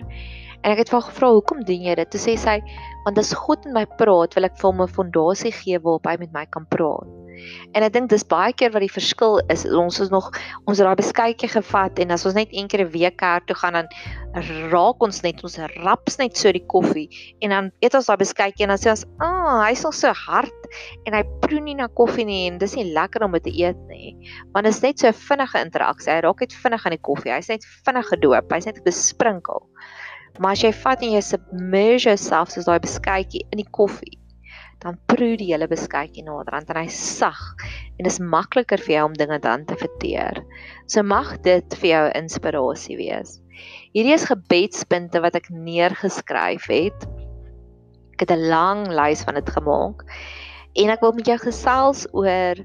En 0.64 0.72
ek 0.72 0.78
het 0.78 0.90
vir 0.90 1.00
haar 1.00 1.10
gevra, 1.12 1.30
"Hoekom 1.32 1.64
doen 1.64 1.82
jy 1.82 1.96
dit?" 1.96 2.10
Toe 2.10 2.20
sê 2.20 2.38
sy, 2.38 2.62
"Want 3.06 3.18
as 3.18 3.34
God 3.34 3.66
met 3.66 3.74
my 3.74 3.86
praat, 3.86 4.34
wil 4.34 4.46
ek 4.46 4.58
vir 4.58 4.72
hom 4.72 4.82
'n 4.82 4.88
fondasie 4.88 5.52
gee 5.52 5.80
waarop 5.80 6.08
hy 6.08 6.18
met 6.18 6.34
my 6.34 6.46
kan 6.46 6.66
praat." 6.66 7.25
En 7.74 7.84
ek 7.84 7.94
dink 7.94 8.10
dis 8.10 8.24
baie 8.24 8.54
keer 8.54 8.72
wat 8.72 8.84
die 8.84 8.92
verskil 8.92 9.40
is. 9.54 9.66
Ons 9.66 10.00
is 10.04 10.12
nog 10.14 10.32
ons 10.66 10.78
het 10.78 10.86
daai 10.88 11.00
beskuitjie 11.00 11.50
gevat 11.52 12.00
en 12.00 12.12
as 12.16 12.26
ons 12.26 12.38
net 12.38 12.52
een 12.52 12.68
keer 12.68 12.86
'n 12.86 12.92
week 12.92 13.18
kerk 13.18 13.48
toe 13.48 13.56
gaan 13.56 13.74
dan 13.74 13.88
raak 14.72 15.04
ons 15.04 15.22
net 15.24 15.44
ons 15.44 15.58
raps 15.84 16.18
net 16.20 16.36
so 16.38 16.52
die 16.52 16.66
koffie 16.68 17.08
en 17.42 17.50
dan 17.50 17.72
eet 17.82 17.96
ons 17.96 18.10
daai 18.10 18.18
beskuitjie 18.20 18.66
en 18.66 18.74
dan 18.74 18.82
sê 18.82 18.90
ons, 18.92 19.06
"Ag, 19.20 19.28
oh, 19.28 19.64
hy's 19.64 19.84
nog 19.84 19.94
so 19.94 20.12
hard 20.12 20.68
en 21.06 21.14
hy 21.14 21.24
proe 21.42 21.60
nie 21.60 21.76
na 21.76 21.88
koffie 21.88 22.26
nie 22.26 22.48
en 22.48 22.58
dis 22.58 22.76
nie 22.76 22.94
lekker 22.94 23.24
om 23.24 23.32
dit 23.32 23.44
te 23.44 23.52
eet 23.52 23.78
nie." 23.88 24.16
Want 24.54 24.68
is 24.68 24.82
net 24.82 25.00
so 25.00 25.08
'n 25.08 25.14
vinnige 25.14 25.60
interaksie. 25.60 26.12
Hy 26.12 26.20
raak 26.22 26.40
net 26.40 26.54
vinnig 26.54 26.86
aan 26.86 26.92
die 26.92 27.02
koffie. 27.02 27.32
Hy's 27.32 27.50
net 27.50 27.64
vinnig 27.86 28.08
gedoop. 28.08 28.52
Hy's 28.52 28.66
net 28.66 28.84
besprinkel. 28.84 29.62
Maar 30.40 30.52
as 30.52 30.62
jy 30.62 30.72
vat 30.74 31.02
en 31.02 31.12
jy 31.12 31.22
submerge 31.22 32.06
yourself 32.06 32.50
soos 32.50 32.66
daai 32.66 32.80
beskuitjie 32.80 33.46
in 33.52 33.58
die 33.58 33.72
koffie 33.72 34.20
dan 34.84 34.98
proe 35.10 35.36
die 35.40 35.52
hele 35.52 35.68
beskuitjie 35.68 36.24
naderhand 36.26 36.70
en 36.70 36.82
hy 36.84 36.90
sag 36.92 37.42
en 38.00 38.10
is 38.10 38.20
makliker 38.20 38.82
vir 38.82 38.96
jou 38.98 39.06
om 39.10 39.18
dinge 39.18 39.40
dan 39.44 39.66
te 39.66 39.78
verteer. 39.80 40.42
So 40.88 41.04
mag 41.04 41.38
dit 41.48 41.78
vir 41.82 41.90
jou 41.90 42.06
inspirasie 42.22 42.98
wees. 43.00 43.40
Hierdie 43.96 44.16
is 44.16 44.28
gebedspunte 44.28 45.22
wat 45.24 45.38
ek 45.40 45.50
neergeskryf 45.50 46.68
het. 46.72 47.08
Ek 48.16 48.28
het 48.28 48.32
'n 48.32 48.50
lang 48.52 48.88
lys 48.88 49.24
van 49.24 49.36
dit 49.36 49.50
gemaak 49.50 50.04
en 50.76 50.90
ek 50.90 51.02
wil 51.02 51.14
met 51.14 51.28
jou 51.28 51.38
gesels 51.40 52.08
oor 52.12 52.56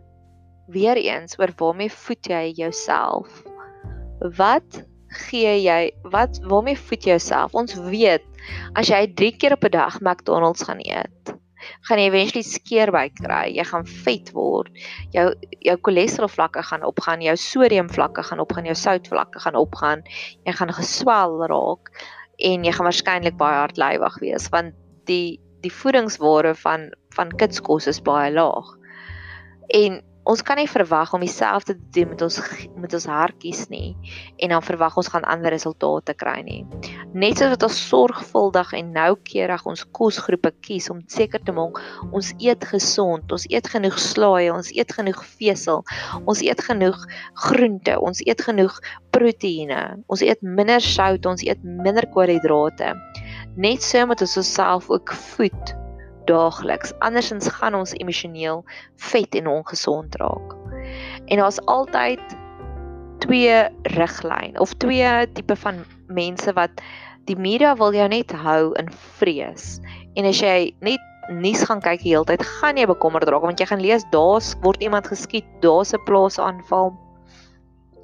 weer 0.70 0.96
eens 0.96 1.38
oor 1.38 1.50
waarmee 1.56 1.90
voed 1.90 2.26
jy 2.26 2.52
jouself? 2.54 3.44
Wat 4.36 4.82
gee 5.26 5.62
jy? 5.62 5.90
Wat 6.02 6.38
waarmee 6.42 6.78
voed 6.78 7.04
jy 7.04 7.16
jouself? 7.16 7.54
Ons 7.54 7.74
weet 7.74 8.24
as 8.78 8.90
jy 8.90 9.06
3 9.14 9.36
keer 9.36 9.52
op 9.52 9.64
'n 9.64 9.70
dag 9.70 10.00
McDonald's 10.00 10.62
gaan 10.62 10.80
eet, 10.80 11.34
gaan 11.88 12.00
jy 12.00 12.06
eventually 12.08 12.44
skeerbuik 12.46 13.16
kry. 13.20 13.44
Jy 13.56 13.64
gaan 13.68 13.86
vet 14.04 14.32
word. 14.36 14.72
Jou 15.14 15.26
jou 15.66 15.76
cholesterol 15.86 16.32
vlakke 16.32 16.62
gaan 16.66 16.86
opgaan, 16.86 17.24
jou 17.24 17.36
sodium 17.36 17.90
vlakke 17.92 18.24
gaan 18.26 18.42
opgaan, 18.42 18.68
jou 18.70 18.78
sout 18.78 19.08
vlakke 19.10 19.42
gaan 19.44 19.58
opgaan. 19.58 20.04
Jy 20.46 20.56
gaan 20.58 20.74
geswel 20.76 21.38
raak 21.50 21.92
en 22.40 22.64
jy 22.64 22.72
gaan 22.72 22.88
waarskynlik 22.88 23.36
baie 23.40 23.58
hardlywig 23.60 24.20
wees 24.22 24.48
want 24.52 24.76
die 25.10 25.40
die 25.60 25.72
voedingswaarde 25.72 26.54
van 26.62 26.88
van 27.16 27.32
kitskos 27.36 27.88
is 27.90 28.00
baie 28.00 28.30
laag. 28.32 28.68
En 29.76 30.00
ons 30.30 30.42
kan 30.46 30.58
nie 30.60 30.68
verwag 30.70 31.10
om 31.16 31.22
dieselfde 31.24 31.74
te 31.74 31.90
doen 31.94 32.12
met 32.12 32.22
ons 32.22 32.38
met 32.80 32.92
ons 32.96 33.06
hartjies 33.10 33.64
nie 33.72 33.96
en 34.38 34.54
dan 34.54 34.64
verwag 34.64 34.96
ons 35.00 35.10
gaan 35.10 35.26
ander 35.28 35.50
resultate 35.54 36.14
kry 36.18 36.38
nie. 36.46 36.60
Net 37.12 37.40
soos 37.40 37.52
wat 37.54 37.66
ons 37.66 37.80
sorgvuldig 37.88 38.72
en 38.78 38.92
noukeurig 38.94 39.66
ons 39.72 39.84
kosgroepe 39.96 40.52
kies 40.66 40.88
om 40.92 41.02
seker 41.10 41.42
te 41.44 41.54
maak 41.56 41.80
ons 42.14 42.30
eet 42.38 42.64
gesond, 42.70 43.26
ons 43.34 43.46
eet 43.50 43.66
genoeg 43.72 43.98
slaai, 43.98 44.50
ons 44.54 44.70
eet 44.76 44.94
genoeg 44.94 45.20
vesel, 45.40 45.84
ons 46.24 46.44
eet 46.46 46.62
genoeg 46.68 46.98
groente, 47.48 47.98
ons 47.98 48.22
eet 48.26 48.46
genoeg 48.46 48.78
proteïene, 49.14 49.82
ons 50.06 50.24
eet 50.24 50.42
minder 50.46 50.82
sout, 50.84 51.26
ons 51.26 51.44
eet 51.46 51.62
minder 51.64 52.06
koolhidrate. 52.14 52.94
Net 53.58 53.82
so 53.84 54.06
moet 54.06 54.22
ons 54.22 54.40
osself 54.44 54.90
ook 54.94 55.14
voed 55.34 55.78
daagliks. 56.26 56.92
Andersins 56.98 57.48
gaan 57.48 57.74
ons 57.74 57.94
emosioneel 58.00 58.64
vet 59.10 59.34
en 59.34 59.46
ongesond 59.46 60.14
raak. 60.20 60.56
En 61.26 61.38
daar's 61.38 61.60
altyd 61.64 62.20
twee 63.20 63.68
riglyne 63.82 64.60
of 64.60 64.74
twee 64.74 65.32
tipe 65.32 65.56
van 65.56 65.84
mense 66.08 66.52
wat 66.52 66.82
die 67.28 67.36
media 67.36 67.76
wil 67.76 67.94
jou 67.94 68.08
net 68.08 68.32
hou 68.32 68.72
in 68.80 68.88
vrees. 69.20 69.78
En 70.18 70.26
as 70.26 70.40
jy 70.42 70.72
net 70.80 71.00
nuus 71.30 71.62
gaan 71.68 71.82
kyk 71.84 72.02
die 72.02 72.14
hele 72.14 72.26
tyd, 72.26 72.42
gaan 72.58 72.80
jy 72.80 72.88
bekommerd 72.90 73.28
raak 73.30 73.44
want 73.46 73.60
jy 73.60 73.68
gaan 73.70 73.82
lees 73.84 74.06
daar's 74.14 74.54
word 74.64 74.82
iemand 74.82 75.06
geskiet, 75.06 75.46
daar's 75.62 75.94
'n 75.94 76.02
plaasaanval. 76.08 76.96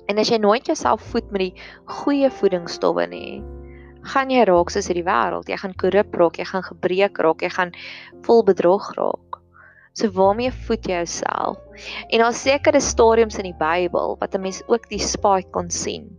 En 0.06 0.18
as 0.18 0.30
jy 0.30 0.38
nooit 0.38 0.66
jouself 0.66 1.02
voed 1.10 1.30
met 1.32 1.40
die 1.40 1.54
goeie 1.86 2.30
voedingsstowwe 2.30 3.06
nie, 3.10 3.42
gaan 4.12 4.30
jy 4.30 4.44
raak 4.48 4.70
soos 4.72 4.88
hierdie 4.90 5.06
wêreld. 5.06 5.48
Jy 5.50 5.58
gaan 5.62 5.76
korrup 5.82 6.14
raak, 6.14 6.38
jy 6.38 6.46
gaan 6.48 6.64
gebreek 6.66 7.18
raak, 7.24 7.42
jy 7.42 7.52
gaan 7.52 7.72
vol 8.26 8.44
bedrog 8.46 8.92
raak. 8.98 9.25
So 9.96 10.10
waarmee 10.12 10.50
voed 10.52 10.84
jy 10.84 10.98
jouself? 10.98 11.56
En 12.12 12.20
daar's 12.20 12.42
sekere 12.44 12.80
stadiums 12.84 13.38
in 13.40 13.46
die 13.48 13.56
Bybel 13.56 14.16
wat 14.20 14.34
'n 14.36 14.42
mens 14.44 14.58
ook 14.68 14.88
die 14.90 15.00
spike 15.00 15.48
kon 15.56 15.70
sien. 15.72 16.10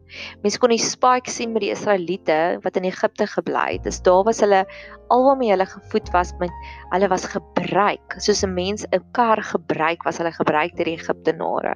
Mense 0.42 0.58
kon 0.58 0.74
die 0.74 0.82
spike 0.82 1.30
sien 1.30 1.52
met 1.54 1.62
die 1.62 1.70
Israeliete 1.70 2.58
wat 2.64 2.76
in 2.76 2.88
Egipte 2.90 3.28
gebly 3.28 3.78
het. 3.78 3.84
Dis 3.84 4.02
daar 4.02 4.24
was 4.26 4.42
hulle 4.42 4.66
alwaarmee 5.14 5.52
hulle 5.54 5.66
gevoed 5.66 6.10
was 6.10 6.34
met 6.40 6.50
hulle 6.90 7.08
was 7.08 7.26
gebruik. 7.26 8.16
Soos 8.18 8.44
'n 8.44 8.54
mens 8.54 8.86
'n 8.92 9.04
kar 9.12 9.44
gebruik 9.44 10.04
was 10.04 10.18
hulle 10.18 10.32
gebruik 10.32 10.76
deur 10.76 10.86
die 10.86 10.98
Egiptenare. 10.98 11.76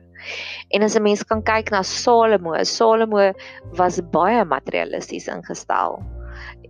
En 0.73 0.81
as 0.81 0.95
'n 0.95 1.03
mens 1.03 1.23
kan 1.23 1.43
kyk 1.43 1.69
na 1.69 1.83
Salomo, 1.83 2.63
Salomo 2.63 3.31
was 3.77 4.01
baie 4.11 4.45
materialisties 4.45 5.27
ingestel 5.27 6.01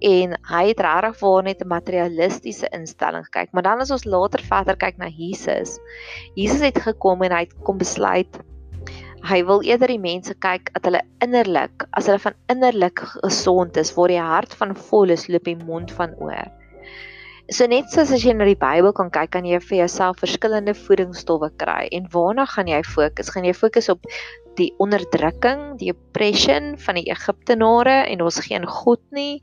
en 0.01 0.36
hy 0.50 0.63
het 0.72 0.79
regtig 0.81 1.17
vir 1.22 1.43
net 1.43 1.62
'n 1.62 1.67
materialistiese 1.67 2.67
instelling 2.74 3.25
gekyk. 3.25 3.53
Maar 3.53 3.63
dan 3.63 3.81
as 3.81 3.91
ons 3.91 4.05
later 4.05 4.41
verder 4.41 4.75
kyk 4.75 4.98
na 4.98 5.08
Jesus, 5.08 5.79
Jesus 6.36 6.62
het 6.62 6.79
gekom 6.81 7.22
en 7.24 7.31
hy 7.31 7.46
het 7.46 7.53
kom 7.63 7.77
besluit 7.77 8.41
hy 9.27 9.41
wil 9.46 9.62
eerder 9.65 9.91
die 9.91 10.01
mense 10.01 10.34
kyk 10.41 10.72
dat 10.75 10.88
hulle 10.89 11.01
innerlik, 11.24 11.86
as 11.98 12.08
hulle 12.10 12.22
van 12.22 12.38
innerlik 12.53 13.03
gesond 13.22 13.77
is, 13.77 13.93
waar 13.98 14.10
die 14.12 14.22
hart 14.22 14.55
van 14.58 14.74
vol 14.89 15.13
is, 15.13 15.27
loop 15.29 15.46
die 15.46 15.58
mond 15.62 15.93
van 15.98 16.15
oor. 16.22 16.50
So 17.51 17.67
net 17.67 17.89
soos 17.91 18.13
as 18.15 18.24
jy 18.24 18.31
na 18.34 18.46
die 18.48 18.58
Bybel 18.58 18.93
kan 18.96 19.10
kyk, 19.12 19.34
kan 19.34 19.46
jy 19.46 19.60
vir 19.60 19.81
jouself 19.81 20.22
verskillende 20.24 20.74
voedingsstowwe 20.77 21.51
kry. 21.60 21.89
En 21.91 22.08
waarna 22.13 22.46
gaan 22.48 22.70
jy 22.72 22.79
fokus? 22.88 23.31
Gaan 23.34 23.46
jy 23.46 23.53
fokus 23.58 23.89
op 23.91 24.08
die 24.60 24.72
onderdrukking, 24.84 25.77
die 25.79 25.91
oppression 25.93 26.74
van 26.77 27.00
die 27.00 27.08
Egiptenare 27.12 28.05
en 28.12 28.24
ons 28.25 28.39
geen 28.46 28.67
God 28.67 29.01
nie 29.15 29.41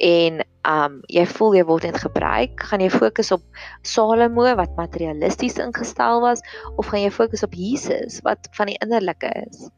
en 0.00 0.40
um 0.68 1.00
jy 1.12 1.26
voel 1.28 1.56
jy 1.58 1.64
word 1.68 1.86
net 1.88 1.98
gebruik, 2.00 2.62
gaan 2.70 2.84
jy 2.84 2.90
fokus 2.92 3.32
op 3.36 3.44
Salomo 3.86 4.46
wat 4.56 4.78
materialisties 4.78 5.58
ingestel 5.60 6.22
was 6.24 6.40
of 6.76 6.88
gaan 6.88 7.04
jy 7.04 7.12
fokus 7.12 7.44
op 7.44 7.56
Jesus 7.56 8.20
wat 8.24 8.48
van 8.56 8.72
die 8.72 8.78
innerlike 8.80 9.28
is? 9.44 9.68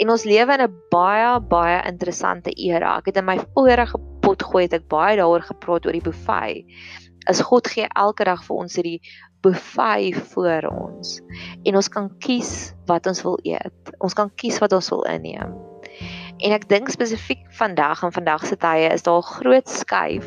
En 0.00 0.12
ons 0.12 0.24
lewe 0.28 0.56
in 0.58 0.64
'n 0.66 0.74
baie 0.92 1.40
baie 1.40 1.78
interessante 1.88 2.52
era. 2.56 2.98
Ek 2.98 3.06
het 3.06 3.16
in 3.16 3.24
my 3.24 3.38
vorige 3.54 3.98
pot 4.20 4.42
gooi 4.42 4.64
het 4.64 4.74
ek 4.74 4.88
baie 4.88 5.16
daaroor 5.16 5.42
gepraat 5.42 5.86
oor 5.86 5.92
die 5.92 6.04
buffet. 6.04 6.64
As 7.26 7.40
God 7.40 7.68
gee 7.70 7.86
elke 7.94 8.24
dag 8.24 8.42
vir 8.46 8.56
ons 8.64 8.78
hierdie 8.78 9.00
buffet 9.42 10.16
voor 10.32 10.68
ons 10.70 11.18
en 11.66 11.78
ons 11.78 11.88
kan 11.88 12.08
kies 12.22 12.72
wat 12.90 13.06
ons 13.10 13.22
wil 13.26 13.38
eet. 13.46 13.94
Ons 14.00 14.14
kan 14.18 14.30
kies 14.38 14.58
wat 14.62 14.74
ons 14.76 14.90
wil 14.94 15.04
inneem. 15.10 15.54
En 16.42 16.54
ek 16.54 16.68
dink 16.70 16.90
spesifiek 16.90 17.42
vandag 17.58 18.02
en 18.02 18.14
vandag 18.14 18.46
se 18.48 18.56
tye 18.58 18.88
is 18.90 19.04
daar 19.06 19.22
'n 19.22 19.32
groot 19.38 19.68
skuif 19.68 20.26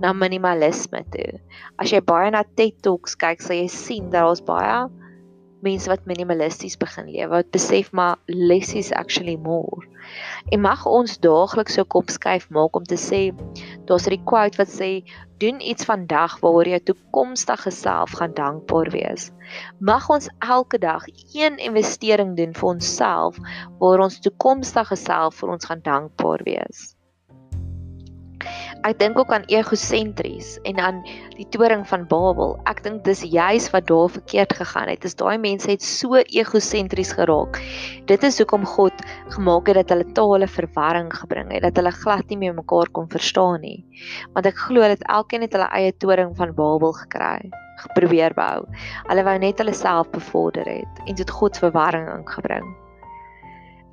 na 0.00 0.12
minimalisme 0.12 1.02
toe. 1.10 1.40
As 1.78 1.90
jy 1.90 2.00
baie 2.00 2.30
na 2.30 2.42
TED 2.56 2.82
Talks 2.82 3.14
kyk, 3.14 3.42
sal 3.42 3.56
jy 3.56 3.68
sien 3.68 4.10
dat 4.10 4.22
daar's 4.22 4.42
baie 4.42 4.88
mense 5.64 5.90
wat 5.90 6.06
minimalisties 6.06 6.76
begin 6.76 7.08
lewe, 7.10 7.28
wat 7.32 7.50
besef 7.54 7.92
maar 7.92 8.18
less 8.26 8.74
is 8.74 8.92
actually 8.92 9.36
more. 9.36 9.86
En 10.52 10.60
mag 10.60 10.84
ons 10.86 11.18
daagliks 11.20 11.76
so 11.78 11.84
kop 11.84 12.10
skuif 12.10 12.48
maak 12.54 12.76
om 12.76 12.84
te 12.84 12.96
sê, 12.96 13.22
daar's 13.86 14.08
'n 14.08 14.24
quote 14.24 14.56
wat 14.56 14.68
sê, 14.68 15.02
doen 15.38 15.60
iets 15.60 15.84
vandag 15.84 16.38
waaroor 16.42 16.68
jy 16.68 16.80
toekomstige 16.80 17.70
self 17.70 18.10
gaan 18.18 18.34
dankbaar 18.34 18.90
wees. 18.90 19.30
Mag 19.78 20.08
ons 20.10 20.28
elke 20.38 20.78
dag 20.78 21.04
een 21.34 21.58
investering 21.58 22.36
doen 22.36 22.54
vir 22.54 22.68
onsself 22.68 23.38
waar 23.78 24.00
ons 24.00 24.20
toekomstige 24.20 24.96
self 24.96 25.34
vir 25.34 25.48
ons 25.50 25.64
gaan 25.64 25.82
dankbaar 25.82 26.42
wees. 26.44 26.97
Ek 28.86 28.94
dink 29.00 29.18
ook 29.18 29.32
aan 29.34 29.42
egosentries 29.50 30.52
en 30.62 30.78
aan 30.78 31.00
die 31.34 31.46
toring 31.50 31.82
van 31.90 32.04
Babel. 32.06 32.52
Ek 32.70 32.78
dink 32.84 33.02
dis 33.02 33.24
juis 33.26 33.66
wat 33.74 33.88
daar 33.90 34.06
verkeerd 34.14 34.54
gegaan 34.54 34.86
het. 34.92 35.02
Dis 35.02 35.18
daai 35.18 35.34
mense 35.42 35.66
het 35.72 35.82
so 35.82 36.20
egosentries 36.22 37.10
geraak. 37.18 37.58
Dit 38.06 38.22
is 38.22 38.38
hoekom 38.38 38.62
God 38.76 39.02
gemaak 39.34 39.66
het 39.66 39.80
dat 39.80 39.90
hulle 39.96 40.06
tale 40.14 40.46
verwarring 40.46 41.10
gebring 41.10 41.50
het, 41.56 41.66
dat 41.66 41.82
hulle 41.82 41.90
glad 41.90 42.30
nie 42.30 42.38
meer 42.44 42.54
mekaar 42.54 42.86
kon 42.94 43.10
verstaan 43.10 43.66
nie. 43.66 43.82
Want 44.38 44.46
ek 44.46 44.62
glo 44.68 44.86
dat 44.94 45.02
elkeen 45.10 45.42
het 45.48 45.58
hulle 45.58 45.68
eie 45.74 45.92
toring 45.98 46.36
van 46.38 46.54
Babel 46.54 46.94
gekry, 47.02 47.50
geprobeer 47.82 48.38
bou. 48.38 48.62
Hulle 49.10 49.26
wou 49.26 49.38
net 49.42 49.58
hulle 49.58 49.74
self 49.74 50.14
bevorder 50.14 50.70
het 50.70 51.04
en 51.06 51.18
dit 51.18 51.36
God 51.42 51.58
verwarring 51.58 52.06
ingebring. 52.14 52.74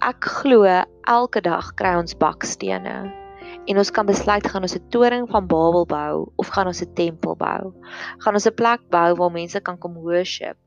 Ek 0.06 0.30
glo 0.44 0.70
elke 1.10 1.42
dag 1.42 1.74
kry 1.74 1.98
ons 1.98 2.14
bakstene 2.22 3.25
en 3.66 3.78
ons 3.82 3.92
kan 3.92 4.06
besluit 4.06 4.48
gaan 4.48 4.66
ons 4.68 4.76
'n 4.76 4.90
toring 4.90 5.26
van 5.30 5.48
Babel 5.48 5.86
bou 5.86 6.32
of 6.36 6.48
gaan 6.48 6.68
ons 6.68 6.82
'n 6.82 6.94
tempel 6.94 7.36
bou. 7.36 7.74
Gaan 8.22 8.34
ons 8.34 8.48
'n 8.48 8.54
plek 8.62 8.82
bou 8.90 9.16
waar 9.16 9.32
mense 9.32 9.60
kan 9.60 9.78
kom 9.78 9.94
worship. 9.94 10.58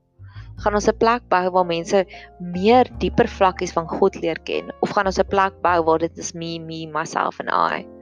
Gaan 0.56 0.74
ons 0.74 0.88
'n 0.88 0.96
plek 0.96 1.22
bou 1.28 1.50
waar 1.50 1.66
mense 1.66 2.06
meer 2.38 2.86
dieper 2.98 3.28
vlakkies 3.28 3.72
van 3.72 3.88
God 3.88 4.14
leer 4.14 4.40
ken 4.42 4.72
of 4.80 4.90
gaan 4.90 5.06
ons 5.06 5.18
'n 5.18 5.28
plek 5.28 5.54
bou 5.62 5.82
waar 5.84 5.98
dit 5.98 6.18
is 6.18 6.32
me, 6.32 6.58
me, 6.58 6.86
myself 6.86 7.40
and 7.40 7.50
I. 7.50 7.97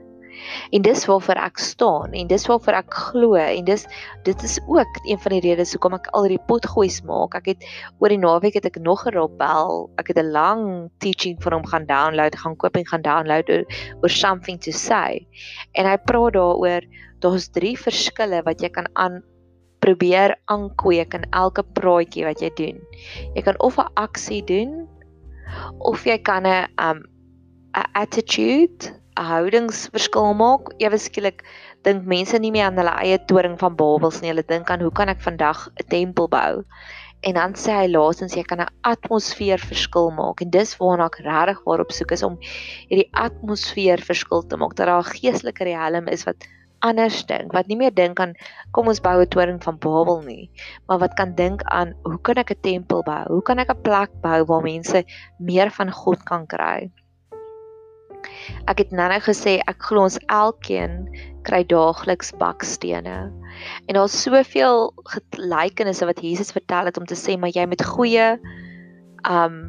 En 0.71 0.81
dis 0.81 1.05
waarvoor 1.05 1.39
ek 1.41 1.57
staan 1.57 2.13
en 2.13 2.27
dis 2.27 2.45
waarvoor 2.47 2.79
ek 2.79 2.93
glo 2.93 3.35
en 3.39 3.65
dis 3.65 3.85
dit 4.23 4.43
is 4.43 4.57
ook 4.67 4.99
een 5.05 5.19
van 5.19 5.35
die 5.35 5.41
redes 5.45 5.73
hoekom 5.75 5.97
ek 5.97 6.09
al 6.17 6.27
hierdie 6.27 6.47
potgoeis 6.49 7.01
maak. 7.07 7.35
Ek 7.35 7.51
het 7.53 7.65
oor 7.99 8.13
die 8.13 8.21
naweek 8.21 8.59
het 8.59 8.65
ek 8.65 8.79
nog 8.81 9.05
'n 9.05 9.15
rappel. 9.15 9.89
Ek 9.97 10.07
het 10.07 10.17
'n 10.17 10.31
lang 10.31 10.89
teaching 10.99 11.41
van 11.43 11.53
hom 11.53 11.65
gaan 11.65 11.85
download, 11.85 12.35
gaan 12.35 12.55
koop 12.55 12.75
en 12.75 12.87
gaan 12.87 13.01
download 13.01 13.49
oor, 13.49 13.65
oor 14.01 14.09
something 14.09 14.59
to 14.59 14.71
say. 14.71 15.27
En 15.73 15.85
hy 15.85 15.97
praat 15.97 16.33
daaroor 16.33 16.81
daar's 17.19 17.49
drie 17.49 17.77
verskille 17.77 18.43
wat 18.43 18.61
jy 18.61 18.69
kan 18.69 18.87
aan 18.93 19.23
probeer 19.79 20.35
aankweek 20.45 21.13
in 21.13 21.25
elke 21.31 21.63
praatjie 21.63 22.25
wat 22.25 22.41
jy 22.41 22.51
doen. 22.57 22.79
Jy 23.35 23.41
kan 23.41 23.59
of 23.59 23.77
'n 23.77 23.89
aksie 23.95 24.43
doen 24.43 24.87
of 25.79 26.05
jy 26.05 26.17
kan 26.17 26.45
'n 26.45 26.67
um 26.77 27.03
'n 27.77 27.89
attitude 27.93 28.93
houdingsverskil 29.17 30.33
maak. 30.37 30.71
Ewe 30.83 30.97
skielik 31.01 31.43
dink 31.87 32.05
mense 32.05 32.39
nie 32.39 32.51
meer 32.51 32.69
aan 32.69 32.79
hulle 32.79 32.93
eie 33.03 33.19
toring 33.29 33.57
van 33.59 33.75
Babels 33.79 34.21
nie. 34.21 34.31
Hulle 34.31 34.45
dink 34.47 34.69
aan 34.69 34.83
hoe 34.85 34.91
kan 34.91 35.09
ek 35.09 35.21
vandag 35.25 35.67
'n 35.69 35.87
tempel 35.89 36.27
bou? 36.27 36.63
En 37.25 37.33
dan 37.33 37.53
sê 37.57 37.73
hy 37.73 37.87
laasens 37.89 38.35
jy 38.37 38.43
kan 38.43 38.61
'n 38.61 38.73
atmosfeer 38.83 39.57
verskil 39.59 40.11
maak 40.11 40.41
en 40.41 40.49
dis 40.49 40.77
waarna 40.77 41.07
ek 41.09 41.17
regtig 41.25 41.63
waarop 41.65 41.91
soek 41.91 42.11
is 42.11 42.23
om 42.23 42.37
hierdie 42.89 43.09
atmosfeer 43.13 44.03
verskil 44.09 44.45
te 44.47 44.57
maak 44.57 44.75
dat 44.75 44.87
daar 44.87 45.01
'n 45.01 45.13
geestelike 45.17 45.63
riem 45.65 46.07
is 46.07 46.25
wat 46.29 46.45
anders 46.79 47.25
dink, 47.25 47.53
wat 47.53 47.67
nie 47.67 47.77
meer 47.77 47.93
dink 47.93 48.19
aan 48.19 48.35
kom 48.71 48.87
ons 48.87 49.01
bou 49.01 49.17
'n 49.21 49.27
toring 49.33 49.59
van 49.63 49.77
Babel 49.77 50.21
nie, 50.21 50.49
maar 50.87 50.99
wat 50.99 51.15
kan 51.15 51.33
dink 51.35 51.63
aan 51.63 51.93
hoe 52.03 52.21
kan 52.21 52.37
ek 52.37 52.51
'n 52.51 52.61
tempel 52.61 53.03
bou? 53.03 53.25
Hoe 53.27 53.41
kan 53.41 53.59
ek 53.59 53.69
'n 53.69 53.81
plek 53.81 54.11
bou 54.21 54.45
waar 54.45 54.61
mense 54.61 55.03
meer 55.39 55.69
van 55.71 55.91
God 55.91 56.23
kan 56.23 56.45
kry? 56.45 56.91
Ek 58.67 58.83
het 58.83 58.93
nou-nou 58.95 59.19
gesê 59.25 59.57
ek 59.67 59.81
glo 59.89 60.05
ons 60.07 60.19
elkeen 60.27 61.07
kry 61.47 61.63
daagliks 61.67 62.33
bakstene. 62.39 63.17
En 63.87 63.97
daar's 63.97 64.15
soveel 64.21 64.91
gelykenisse 65.11 66.05
wat 66.05 66.21
Jesus 66.21 66.51
vertel 66.55 66.89
het 66.91 66.97
om 66.97 67.05
te 67.05 67.17
sê 67.17 67.37
maar 67.39 67.53
jy 67.55 67.65
moet 67.69 67.85
goeie 67.85 68.31
um 69.27 69.61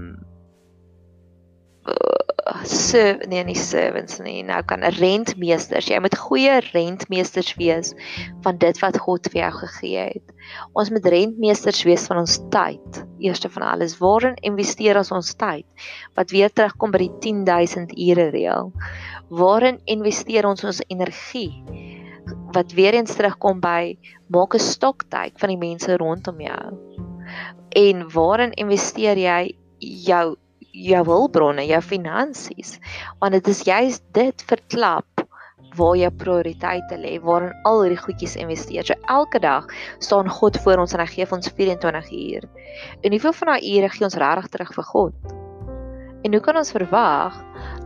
se 2.65 3.19
nee 3.29 3.45
nie 3.45 3.57
servants 3.57 4.19
nie. 4.23 4.43
Nou 4.47 4.61
kan 4.67 4.83
rentmeesters 4.99 5.89
jy 5.91 5.99
moet 6.03 6.17
goeie 6.19 6.59
rentmeesters 6.71 7.55
wees 7.59 7.93
van 8.45 8.59
dit 8.63 8.81
wat 8.83 8.99
God 9.05 9.29
vir 9.33 9.43
jou 9.43 9.51
gegee 9.59 10.07
het. 10.15 10.35
Ons 10.73 10.91
moet 10.95 11.07
rentmeesters 11.07 11.83
wees 11.87 12.07
van 12.11 12.23
ons 12.23 12.39
tyd. 12.53 13.03
Eerste 13.23 13.51
van 13.53 13.67
alles 13.71 13.99
waarin 14.01 14.39
investeer 14.47 14.99
ons 15.01 15.13
ons 15.15 15.35
tyd? 15.39 15.67
Wat 16.19 16.33
weer 16.35 16.53
terugkom 16.53 16.95
by 16.95 17.05
die 17.05 17.13
10000 17.27 17.95
ure 17.95 18.29
reël. 18.35 18.73
Waarin 19.29 19.81
investeer 19.85 20.49
ons 20.49 20.65
ons 20.65 20.83
energie? 20.89 21.53
Wat 22.57 22.73
weer 22.77 22.97
eens 22.97 23.15
terugkom 23.17 23.61
by 23.61 23.97
maak 24.29 24.55
'n 24.55 24.61
stoktyd 24.61 25.39
van 25.39 25.49
die 25.49 25.61
mense 25.61 25.97
rondom 25.97 26.41
jou. 26.41 26.67
En 27.77 28.11
waarin 28.13 28.53
investeer 28.53 29.17
jy 29.17 29.57
jou 29.79 30.37
jou 30.79 31.05
hulpbronne, 31.07 31.67
jou 31.67 31.81
finansies. 31.83 32.77
Want 33.23 33.37
dit 33.39 33.51
is 33.51 33.65
juist 33.67 34.05
dit 34.17 34.45
verklap 34.51 35.25
waar 35.77 35.97
jou 35.99 36.11
prioriteite 36.21 36.97
lê, 36.99 37.19
waarin 37.23 37.53
al 37.69 37.83
hierdie 37.85 38.01
goedjies 38.01 38.37
investeer. 38.41 38.87
So 38.87 38.97
elke 39.13 39.41
dag 39.43 39.67
staan 40.05 40.31
God 40.31 40.59
voor 40.65 40.83
ons 40.83 40.95
en 40.97 41.03
hy 41.03 41.09
gee 41.13 41.29
ons 41.35 41.51
24 41.59 42.13
uur. 42.15 42.49
En 43.03 43.15
hoeveel 43.15 43.37
van 43.41 43.53
daai 43.53 43.69
ure 43.75 43.91
gee 43.93 44.07
ons 44.09 44.19
regtig 44.23 44.51
terug 44.55 44.73
vir 44.79 44.89
God? 44.93 45.37
En 46.27 46.35
hoe 46.35 46.43
kan 46.43 46.59
ons 46.59 46.75
verwag 46.75 47.37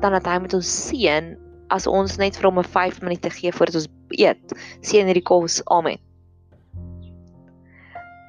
dan 0.01 0.17
dat 0.17 0.29
hy 0.29 0.39
met 0.45 0.55
ons 0.57 0.77
seën 0.89 1.35
as 1.73 1.89
ons 1.89 2.17
net 2.21 2.37
vir 2.37 2.49
hom 2.49 2.61
'n 2.61 2.73
5 2.77 3.03
minute 3.03 3.31
gee 3.31 3.53
voordat 3.53 3.83
ons 3.83 3.91
eet? 4.17 4.57
Seën 4.81 5.07
hierdie 5.07 5.25
kos. 5.25 5.63
Amen. 5.67 6.12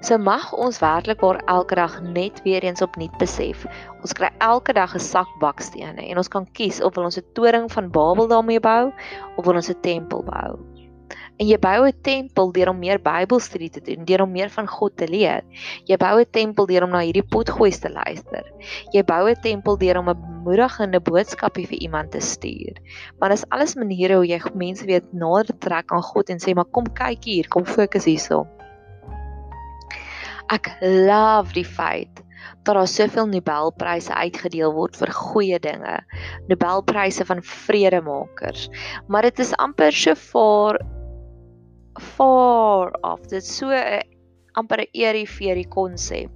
So 0.03 0.17
mag 0.19 0.50
ons 0.60 0.81
werklik 0.83 1.22
waar 1.24 1.38
elke 1.48 1.75
dag 1.79 1.93
net 2.03 2.41
weer 2.43 2.63
eens 2.67 2.81
opnuut 2.83 3.13
besef. 3.22 3.62
Ons 4.01 4.12
kry 4.12 4.27
elke 4.43 4.74
dag 4.75 4.91
'n 4.95 5.00
sak 5.00 5.29
bakstene 5.39 6.03
en 6.03 6.17
ons 6.19 6.27
kan 6.27 6.43
kies 6.60 6.81
of 6.83 6.95
wil 6.95 7.05
ons 7.05 7.17
'n 7.17 7.24
toring 7.33 7.72
van 7.72 7.88
Babel 7.89 8.27
daarmee 8.27 8.60
bou 8.60 8.91
of 9.38 9.45
wil 9.45 9.55
ons 9.55 9.69
'n 9.69 9.79
tempel 9.81 10.24
bou. 10.24 10.60
En 11.39 11.48
jy 11.48 11.57
bou 11.57 11.88
'n 11.88 12.01
tempel 12.01 12.51
deur 12.51 12.69
om 12.69 12.79
meer 12.79 13.00
Bybelstudie 13.00 13.69
te 13.69 13.81
doen, 13.81 14.03
deur 14.05 14.22
om 14.22 14.31
meer 14.31 14.50
van 14.50 14.67
God 14.67 14.98
te 14.98 15.07
leer. 15.07 15.41
Jy 15.86 15.98
bou 15.98 16.19
'n 16.19 16.31
tempel 16.31 16.65
deur 16.65 16.83
om 16.83 16.89
na 16.89 17.00
hierdie 17.00 17.29
potgoeie 17.36 17.79
te 17.79 17.89
luister. 17.89 18.43
Jy 18.91 19.03
bou 19.03 19.29
'n 19.29 19.41
tempel 19.41 19.77
deur 19.77 19.98
om 19.98 20.10
'n 20.10 20.19
bemoedigende 20.19 21.00
boodskapie 21.00 21.67
vir 21.67 21.79
iemand 21.79 22.12
te 22.12 22.19
stuur. 22.19 22.75
Maar 23.19 23.29
dis 23.29 23.50
alles 23.50 23.75
maniere 23.75 24.15
hoe 24.15 24.27
jy 24.27 24.41
mense 24.53 24.86
weet 24.86 25.13
nader 25.13 25.57
trek 25.60 25.91
aan 25.91 26.03
God 26.03 26.29
en 26.29 26.39
sê 26.39 26.53
maar 26.53 26.72
kom 26.72 26.93
kyk 26.93 27.24
hier, 27.24 27.48
kom 27.48 27.65
fokus 27.65 28.05
hierso. 28.05 28.48
Ek 30.51 30.67
love 30.81 31.53
die 31.53 31.65
feit 31.65 32.23
dat 32.63 32.75
daar 32.75 32.88
soveel 32.88 33.27
Nobelpryse 33.27 34.13
uitgedeel 34.13 34.73
word 34.75 34.97
vir 35.00 35.12
goeie 35.15 35.59
dinge. 35.59 36.00
Nobelpryse 36.47 37.25
van 37.25 37.43
vredemakers. 37.43 38.69
Maar 39.07 39.29
dit 39.29 39.39
is 39.39 39.53
amper 39.63 39.91
so 39.91 40.15
far 40.15 40.79
far 42.00 42.91
off. 43.01 43.27
Dit 43.29 43.45
so 43.45 43.69
'n 43.69 44.01
amper 44.53 44.81
'n 44.81 44.91
eerie 44.93 45.67
konsep. 45.67 46.29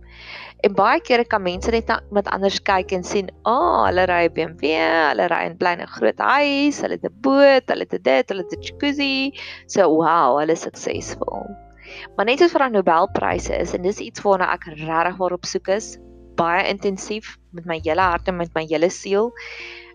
En 0.66 0.74
baie 0.74 1.02
kere 1.02 1.26
kan 1.26 1.44
mense 1.44 1.72
net 1.72 1.92
met 2.12 2.28
anders 2.28 2.60
kyk 2.60 2.92
en 2.92 3.04
sien, 3.04 3.30
"Ag, 3.44 3.54
oh, 3.54 3.86
hulle 3.86 4.06
ry 4.06 4.28
BMW, 4.30 4.74
hulle 5.10 5.28
ry 5.28 5.46
in 5.46 5.58
'n 5.82 5.88
groot 5.88 6.18
huis, 6.18 6.82
hulle 6.82 6.98
het 6.98 7.06
'n 7.06 7.22
boot, 7.22 7.70
hulle 7.70 7.86
het 7.90 8.04
dit, 8.04 8.30
hulle 8.30 8.44
het 8.44 8.58
'n 8.58 8.62
jacuzzi." 8.62 9.32
So, 9.68 9.88
wow, 9.90 10.40
hulle 10.40 10.54
is 10.54 10.62
suksesvol. 10.62 11.67
Maar 12.16 12.30
net 12.30 12.42
soos 12.44 12.54
vir 12.56 12.66
aan 12.66 12.76
Nobelpryse 12.78 13.56
is 13.56 13.74
en 13.78 13.86
dis 13.86 14.04
iets 14.04 14.24
waarna 14.26 14.52
ek 14.56 14.70
regtig 14.74 15.18
waar 15.22 15.36
op 15.38 15.46
soek 15.46 15.72
is, 15.76 15.96
baie 16.38 16.68
intensief 16.70 17.36
met 17.58 17.66
my 17.66 17.80
hele 17.84 18.04
hart 18.04 18.28
en 18.30 18.38
met 18.38 18.54
my 18.56 18.66
hele 18.70 18.90
siel, 18.94 19.32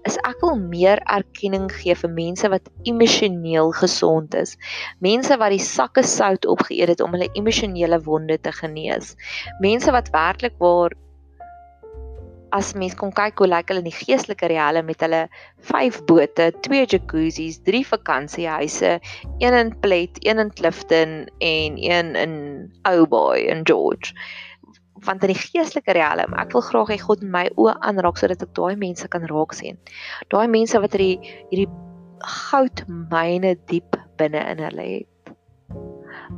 is 0.09 0.17
ek 0.27 0.41
wil 0.43 0.59
meer 0.59 0.99
erkenning 1.15 1.69
gee 1.71 1.95
vir 1.99 2.11
mense 2.11 2.49
wat 2.51 2.67
emosioneel 2.91 3.71
gesond 3.79 4.35
is. 4.39 4.57
Mense 5.05 5.37
wat 5.39 5.55
die 5.55 5.63
sakke 5.63 6.03
sout 6.03 6.49
opgeëet 6.51 6.97
het 6.97 7.05
om 7.05 7.15
hulle 7.15 7.31
emosionele 7.39 8.01
wonde 8.03 8.41
te 8.43 8.53
genees. 8.57 9.15
Mense 9.63 9.95
wat 9.95 10.11
werklik 10.15 10.59
waar 10.63 10.97
as 12.53 12.73
mens 12.77 12.95
kom 12.99 13.13
kyk 13.17 13.41
hoe 13.41 13.49
lyk 13.49 13.71
hulle 13.73 13.83
in 13.83 13.89
die 13.89 13.97
geestelike 13.97 14.49
rieale 14.53 14.83
met 14.85 15.01
hulle 15.05 15.25
5 15.71 16.03
bote, 16.09 16.51
2 16.67 16.87
jacuzzis, 16.95 17.61
3 17.67 17.83
vakansiehuise, 17.89 18.99
een 19.41 19.59
in 19.59 19.73
Plet, 19.85 20.21
een 20.27 20.43
in 20.43 20.53
Clifton 20.53 21.15
en 21.41 21.79
een 21.81 22.15
in 22.17 22.35
Ouboy 22.89 23.47
in 23.49 23.65
George. 23.69 24.13
Want 25.07 25.25
in 25.25 25.33
die 25.33 25.41
geestelike 25.41 25.97
rieale, 25.97 26.29
ek 26.39 26.53
wil 26.55 26.67
graag 26.69 26.93
hê 26.93 26.99
God 27.03 27.25
my 27.25 27.47
oë 27.57 27.79
aanraak 27.89 28.21
sodat 28.21 28.45
ek 28.45 28.53
daai 28.59 28.77
mense 28.79 29.09
kan 29.11 29.25
raak 29.31 29.57
sien. 29.57 29.81
Daai 30.31 30.47
mense 30.53 30.79
wat 30.79 30.95
hierdie 30.95 31.33
hierdie 31.51 31.71
goudmyne 32.23 33.57
diep 33.67 33.97
binne 34.21 34.45
in 34.53 34.63
hulle 34.63 34.87
het 34.93 35.13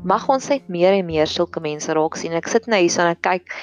mag 0.03 0.29
ons 0.29 0.49
net 0.49 0.69
meer 0.69 0.93
en 0.93 1.07
meer 1.07 1.31
sulke 1.31 1.61
mense 1.61 1.93
raak 1.93 2.17
sien. 2.17 2.33
Ek 2.33 2.49
sit 2.51 2.67
nou 2.67 2.81
hier 2.81 2.91
so 2.91 3.03
en 3.03 3.17
kyk 3.17 3.55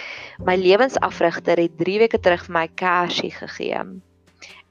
my 0.48 0.56
lewensafrigter 0.56 1.60
het 1.60 1.78
3 1.78 2.00
weke 2.06 2.20
terug 2.22 2.46
vir 2.48 2.54
my 2.54 2.68
kersie 2.68 3.32
gegee. 3.32 3.84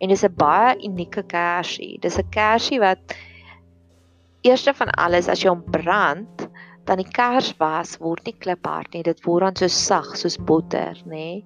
En 0.00 0.08
dis 0.08 0.24
'n 0.24 0.34
baie 0.34 0.76
unieke 0.86 1.22
kersie. 1.22 1.98
Dis 2.00 2.18
'n 2.18 2.30
kersie 2.30 2.80
wat 2.80 2.98
eerste 4.42 4.72
van 4.74 4.90
alles 4.90 5.28
as 5.28 5.42
jy 5.42 5.48
hom 5.48 5.62
brand, 5.62 6.48
dan 6.84 6.98
die 6.98 7.12
kers 7.12 7.52
was 7.60 7.98
word 8.00 8.24
nie 8.26 8.34
kliphard 8.42 8.94
nie. 8.94 9.02
Dit 9.02 9.20
word 9.26 9.44
dan 9.44 9.56
so 9.56 9.68
sag 9.68 10.16
soos 10.16 10.36
botter, 10.36 10.96
nê? 11.06 11.44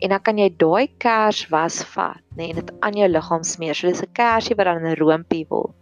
En 0.00 0.10
dan 0.10 0.20
kan 0.20 0.38
jy 0.38 0.50
daai 0.60 0.88
kers 0.98 1.48
was 1.50 1.82
vat, 1.94 2.22
nê, 2.36 2.50
en 2.50 2.60
dit 2.60 2.70
aan 2.80 2.92
jou 2.92 3.08
liggaam 3.08 3.42
smeer. 3.42 3.74
So 3.74 3.88
dis 3.88 4.02
'n 4.02 4.12
kersie 4.12 4.56
wat 4.56 4.66
dan 4.66 4.84
'n 4.84 4.96
roompie 4.96 5.46
word. 5.48 5.74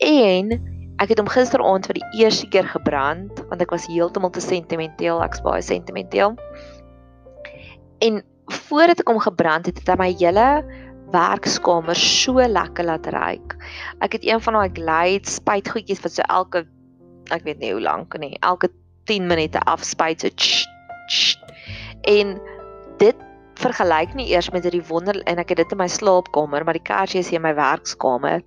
En 0.00 0.79
Ek 1.00 1.12
het 1.12 1.20
hom 1.22 1.30
gisteraand 1.32 1.86
vir 1.88 1.96
die 1.96 2.24
eerste 2.24 2.48
keer 2.52 2.68
gebrand 2.68 3.40
want 3.48 3.62
ek 3.64 3.72
was 3.72 3.88
heeltemal 3.88 4.32
te 4.34 4.42
sentimenteel, 4.44 5.22
ek's 5.24 5.40
baie 5.44 5.62
sentimenteel. 5.64 6.36
En 8.04 8.20
voordat 8.68 9.00
ek 9.00 9.08
hom 9.08 9.20
gebrand 9.22 9.70
het, 9.70 9.80
het 9.80 9.88
hy 9.92 9.96
my 10.00 10.10
hele 10.12 10.48
werkskamer 11.14 11.98
so 11.98 12.38
lekker 12.38 12.86
laat 12.86 13.08
ruik. 13.10 13.56
Ek 14.04 14.18
het 14.18 14.26
een 14.26 14.42
van 14.44 14.58
daai 14.58 14.76
Glade 14.76 15.30
spuitgoedjies 15.30 16.04
wat 16.04 16.18
so 16.18 16.26
elke 16.28 16.66
ek 17.34 17.46
weet 17.46 17.60
nie 17.62 17.72
hoe 17.72 17.82
lank 17.82 18.14
nie, 18.18 18.34
elke 18.46 18.70
10 19.10 19.26
minute 19.30 19.60
afspuit 19.70 20.22
so 20.22 20.30
tsch, 20.34 20.66
tsch. 21.08 21.38
en 22.10 22.36
dit 22.98 23.26
vergelyk 23.60 24.14
nie 24.16 24.30
eers 24.32 24.50
met 24.54 24.64
hierdie 24.66 24.84
wonder 24.88 25.18
en 25.30 25.40
ek 25.42 25.52
het 25.52 25.62
dit 25.62 25.72
in 25.74 25.80
my 25.82 25.88
slaapkamer, 25.90 26.64
maar 26.64 26.78
die 26.78 26.86
kersie 26.86 27.20
is 27.20 27.30
hier 27.30 27.40
in 27.40 27.46
my 27.46 27.54
werkskamer. 27.56 28.44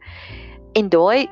En 0.74 0.90
daai 0.90 1.30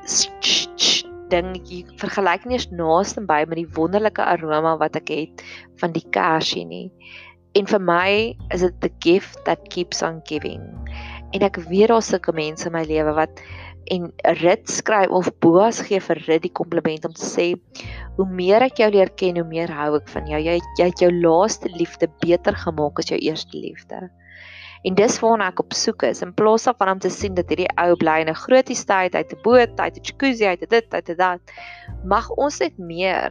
ding 1.32 1.54
jy 1.68 1.82
vergelyk 2.00 2.46
nie 2.46 2.58
eens 2.58 2.70
naaste 2.76 3.24
by 3.28 3.42
met 3.48 3.58
die 3.62 3.70
wonderlike 3.78 4.22
aroma 4.22 4.76
wat 4.80 4.96
ek 5.00 5.12
het 5.12 5.44
van 5.82 5.94
die 5.96 6.04
kersie 6.14 6.64
nie. 6.68 6.86
En 7.58 7.68
vir 7.68 7.82
my 7.84 8.10
is 8.54 8.64
dit 8.64 8.78
the 8.80 8.92
gift 9.04 9.42
that 9.48 9.68
keeps 9.72 10.00
on 10.06 10.22
giving. 10.28 10.64
En 11.32 11.44
ek 11.44 11.60
weet 11.68 11.90
daar 11.92 12.04
sulke 12.04 12.32
mense 12.36 12.68
in 12.68 12.76
my 12.76 12.84
lewe 12.88 13.12
wat 13.16 13.42
en 13.92 14.12
Rit 14.40 14.70
skryf 14.70 15.10
of 15.10 15.28
Boas 15.42 15.80
gee 15.88 16.00
vir 16.00 16.20
Rit 16.28 16.44
die 16.44 16.54
kompliment 16.54 17.04
om 17.08 17.14
te 17.16 17.26
sê 17.26 17.46
hoe 18.16 18.26
meer 18.28 18.62
ek 18.68 18.78
jou 18.80 18.88
leer 18.92 19.10
ken, 19.18 19.40
hoe 19.40 19.48
meer 19.48 19.72
hou 19.72 19.96
ek 19.98 20.08
van 20.12 20.28
jou. 20.30 20.40
Jy 20.40 20.58
jy 20.78 20.88
het 20.88 21.02
jou 21.02 21.10
laaste 21.12 21.72
liefde 21.76 22.08
beter 22.22 22.56
gemaak 22.64 23.00
as 23.02 23.10
jou 23.10 23.18
eerste 23.18 23.58
liefde. 23.58 24.06
En 24.82 24.94
dis 24.98 25.16
waarna 25.22 25.48
ek 25.52 25.60
op 25.62 25.74
soek 25.78 26.02
is. 26.08 26.22
In 26.24 26.34
plaas 26.34 26.66
daarvan 26.66 26.96
om 26.96 27.00
te 27.02 27.10
sien 27.10 27.34
dat 27.38 27.50
hierdie 27.52 27.70
ou 27.78 27.94
bly 27.96 28.18
in 28.24 28.30
'n 28.30 28.42
groot 28.44 28.70
estate, 28.70 29.16
uit 29.16 29.32
'n 29.32 29.42
boot, 29.42 29.80
uit 29.80 29.96
'n 29.96 30.06
jacuzzi, 30.08 30.46
uit 30.46 30.68
dit, 30.68 30.94
uit 30.94 31.06
dit, 31.06 31.52
mag 32.04 32.30
ons 32.30 32.58
net 32.58 32.78
meer 32.78 33.30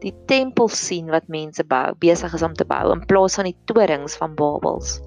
die 0.00 0.14
tempel 0.26 0.68
sien 0.68 1.06
wat 1.10 1.28
mense 1.28 1.64
bou, 1.64 1.94
besig 1.98 2.34
is 2.34 2.42
om 2.42 2.54
te 2.54 2.64
bou 2.64 2.92
in 2.92 3.06
plaas 3.06 3.34
van 3.34 3.44
die 3.44 3.56
torings 3.64 4.16
van 4.16 4.34
Babels. 4.34 5.00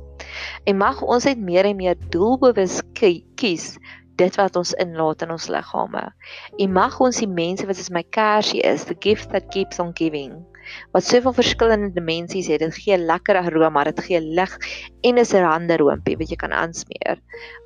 En 0.66 0.78
mag 0.78 1.02
ons 1.02 1.26
net 1.26 1.38
meer 1.38 1.66
en 1.66 1.76
meer 1.76 1.96
doelbewus 2.10 2.82
kies 2.94 3.78
dit 4.16 4.36
wat 4.36 4.56
ons 4.56 4.74
inlaat 4.74 5.22
in 5.22 5.32
ons 5.32 5.48
liggame. 5.48 6.14
En 6.58 6.72
mag 6.72 7.00
ons 7.00 7.18
die 7.18 7.28
mense 7.30 7.66
wat 7.66 7.76
soos 7.76 7.90
my 7.90 8.04
kersie 8.04 8.62
is, 8.62 8.86
the 8.86 8.96
gift 9.00 9.30
that 9.32 9.50
keeps 9.50 9.80
on 9.80 9.94
giving 9.94 10.46
wat 10.92 11.04
soveel 11.04 11.34
verskillende 11.34 11.92
dimensies 11.94 12.48
het. 12.48 12.60
Dit 12.60 12.76
gee 12.76 12.98
lekker 12.98 13.40
aroma, 13.42 13.84
dit 13.90 14.00
gee 14.08 14.22
lig 14.22 14.58
en 15.04 15.18
is 15.18 15.34
'n 15.34 15.44
hande 15.44 15.78
roompie 15.78 16.18
wat 16.18 16.30
jy 16.30 16.36
kan 16.36 16.54
aansmeer. 16.54 17.22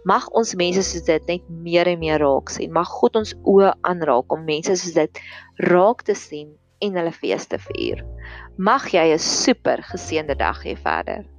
Mag 0.05 0.27
ons 0.29 0.55
mense 0.55 0.83
soos 0.83 1.03
dit 1.03 1.27
net 1.27 1.49
meer 1.49 1.87
en 1.87 1.99
meer 1.99 2.19
raak 2.19 2.49
sien. 2.49 2.71
Mag 2.71 2.87
God 2.87 3.15
ons 3.15 3.35
oë 3.43 3.73
aanraak 3.81 4.31
om 4.31 4.45
mense 4.45 4.75
soos 4.75 4.93
dit 4.93 5.19
raak 5.57 6.03
te 6.03 6.15
sien 6.15 6.49
en 6.81 6.95
hulle 6.95 7.11
fees 7.11 7.47
te 7.47 7.57
vier. 7.57 8.03
Mag 8.57 8.89
jy 8.93 9.13
'n 9.13 9.19
super 9.19 9.83
geseënde 9.83 10.35
dag 10.35 10.63
hê 10.63 10.75
verder. 10.75 11.36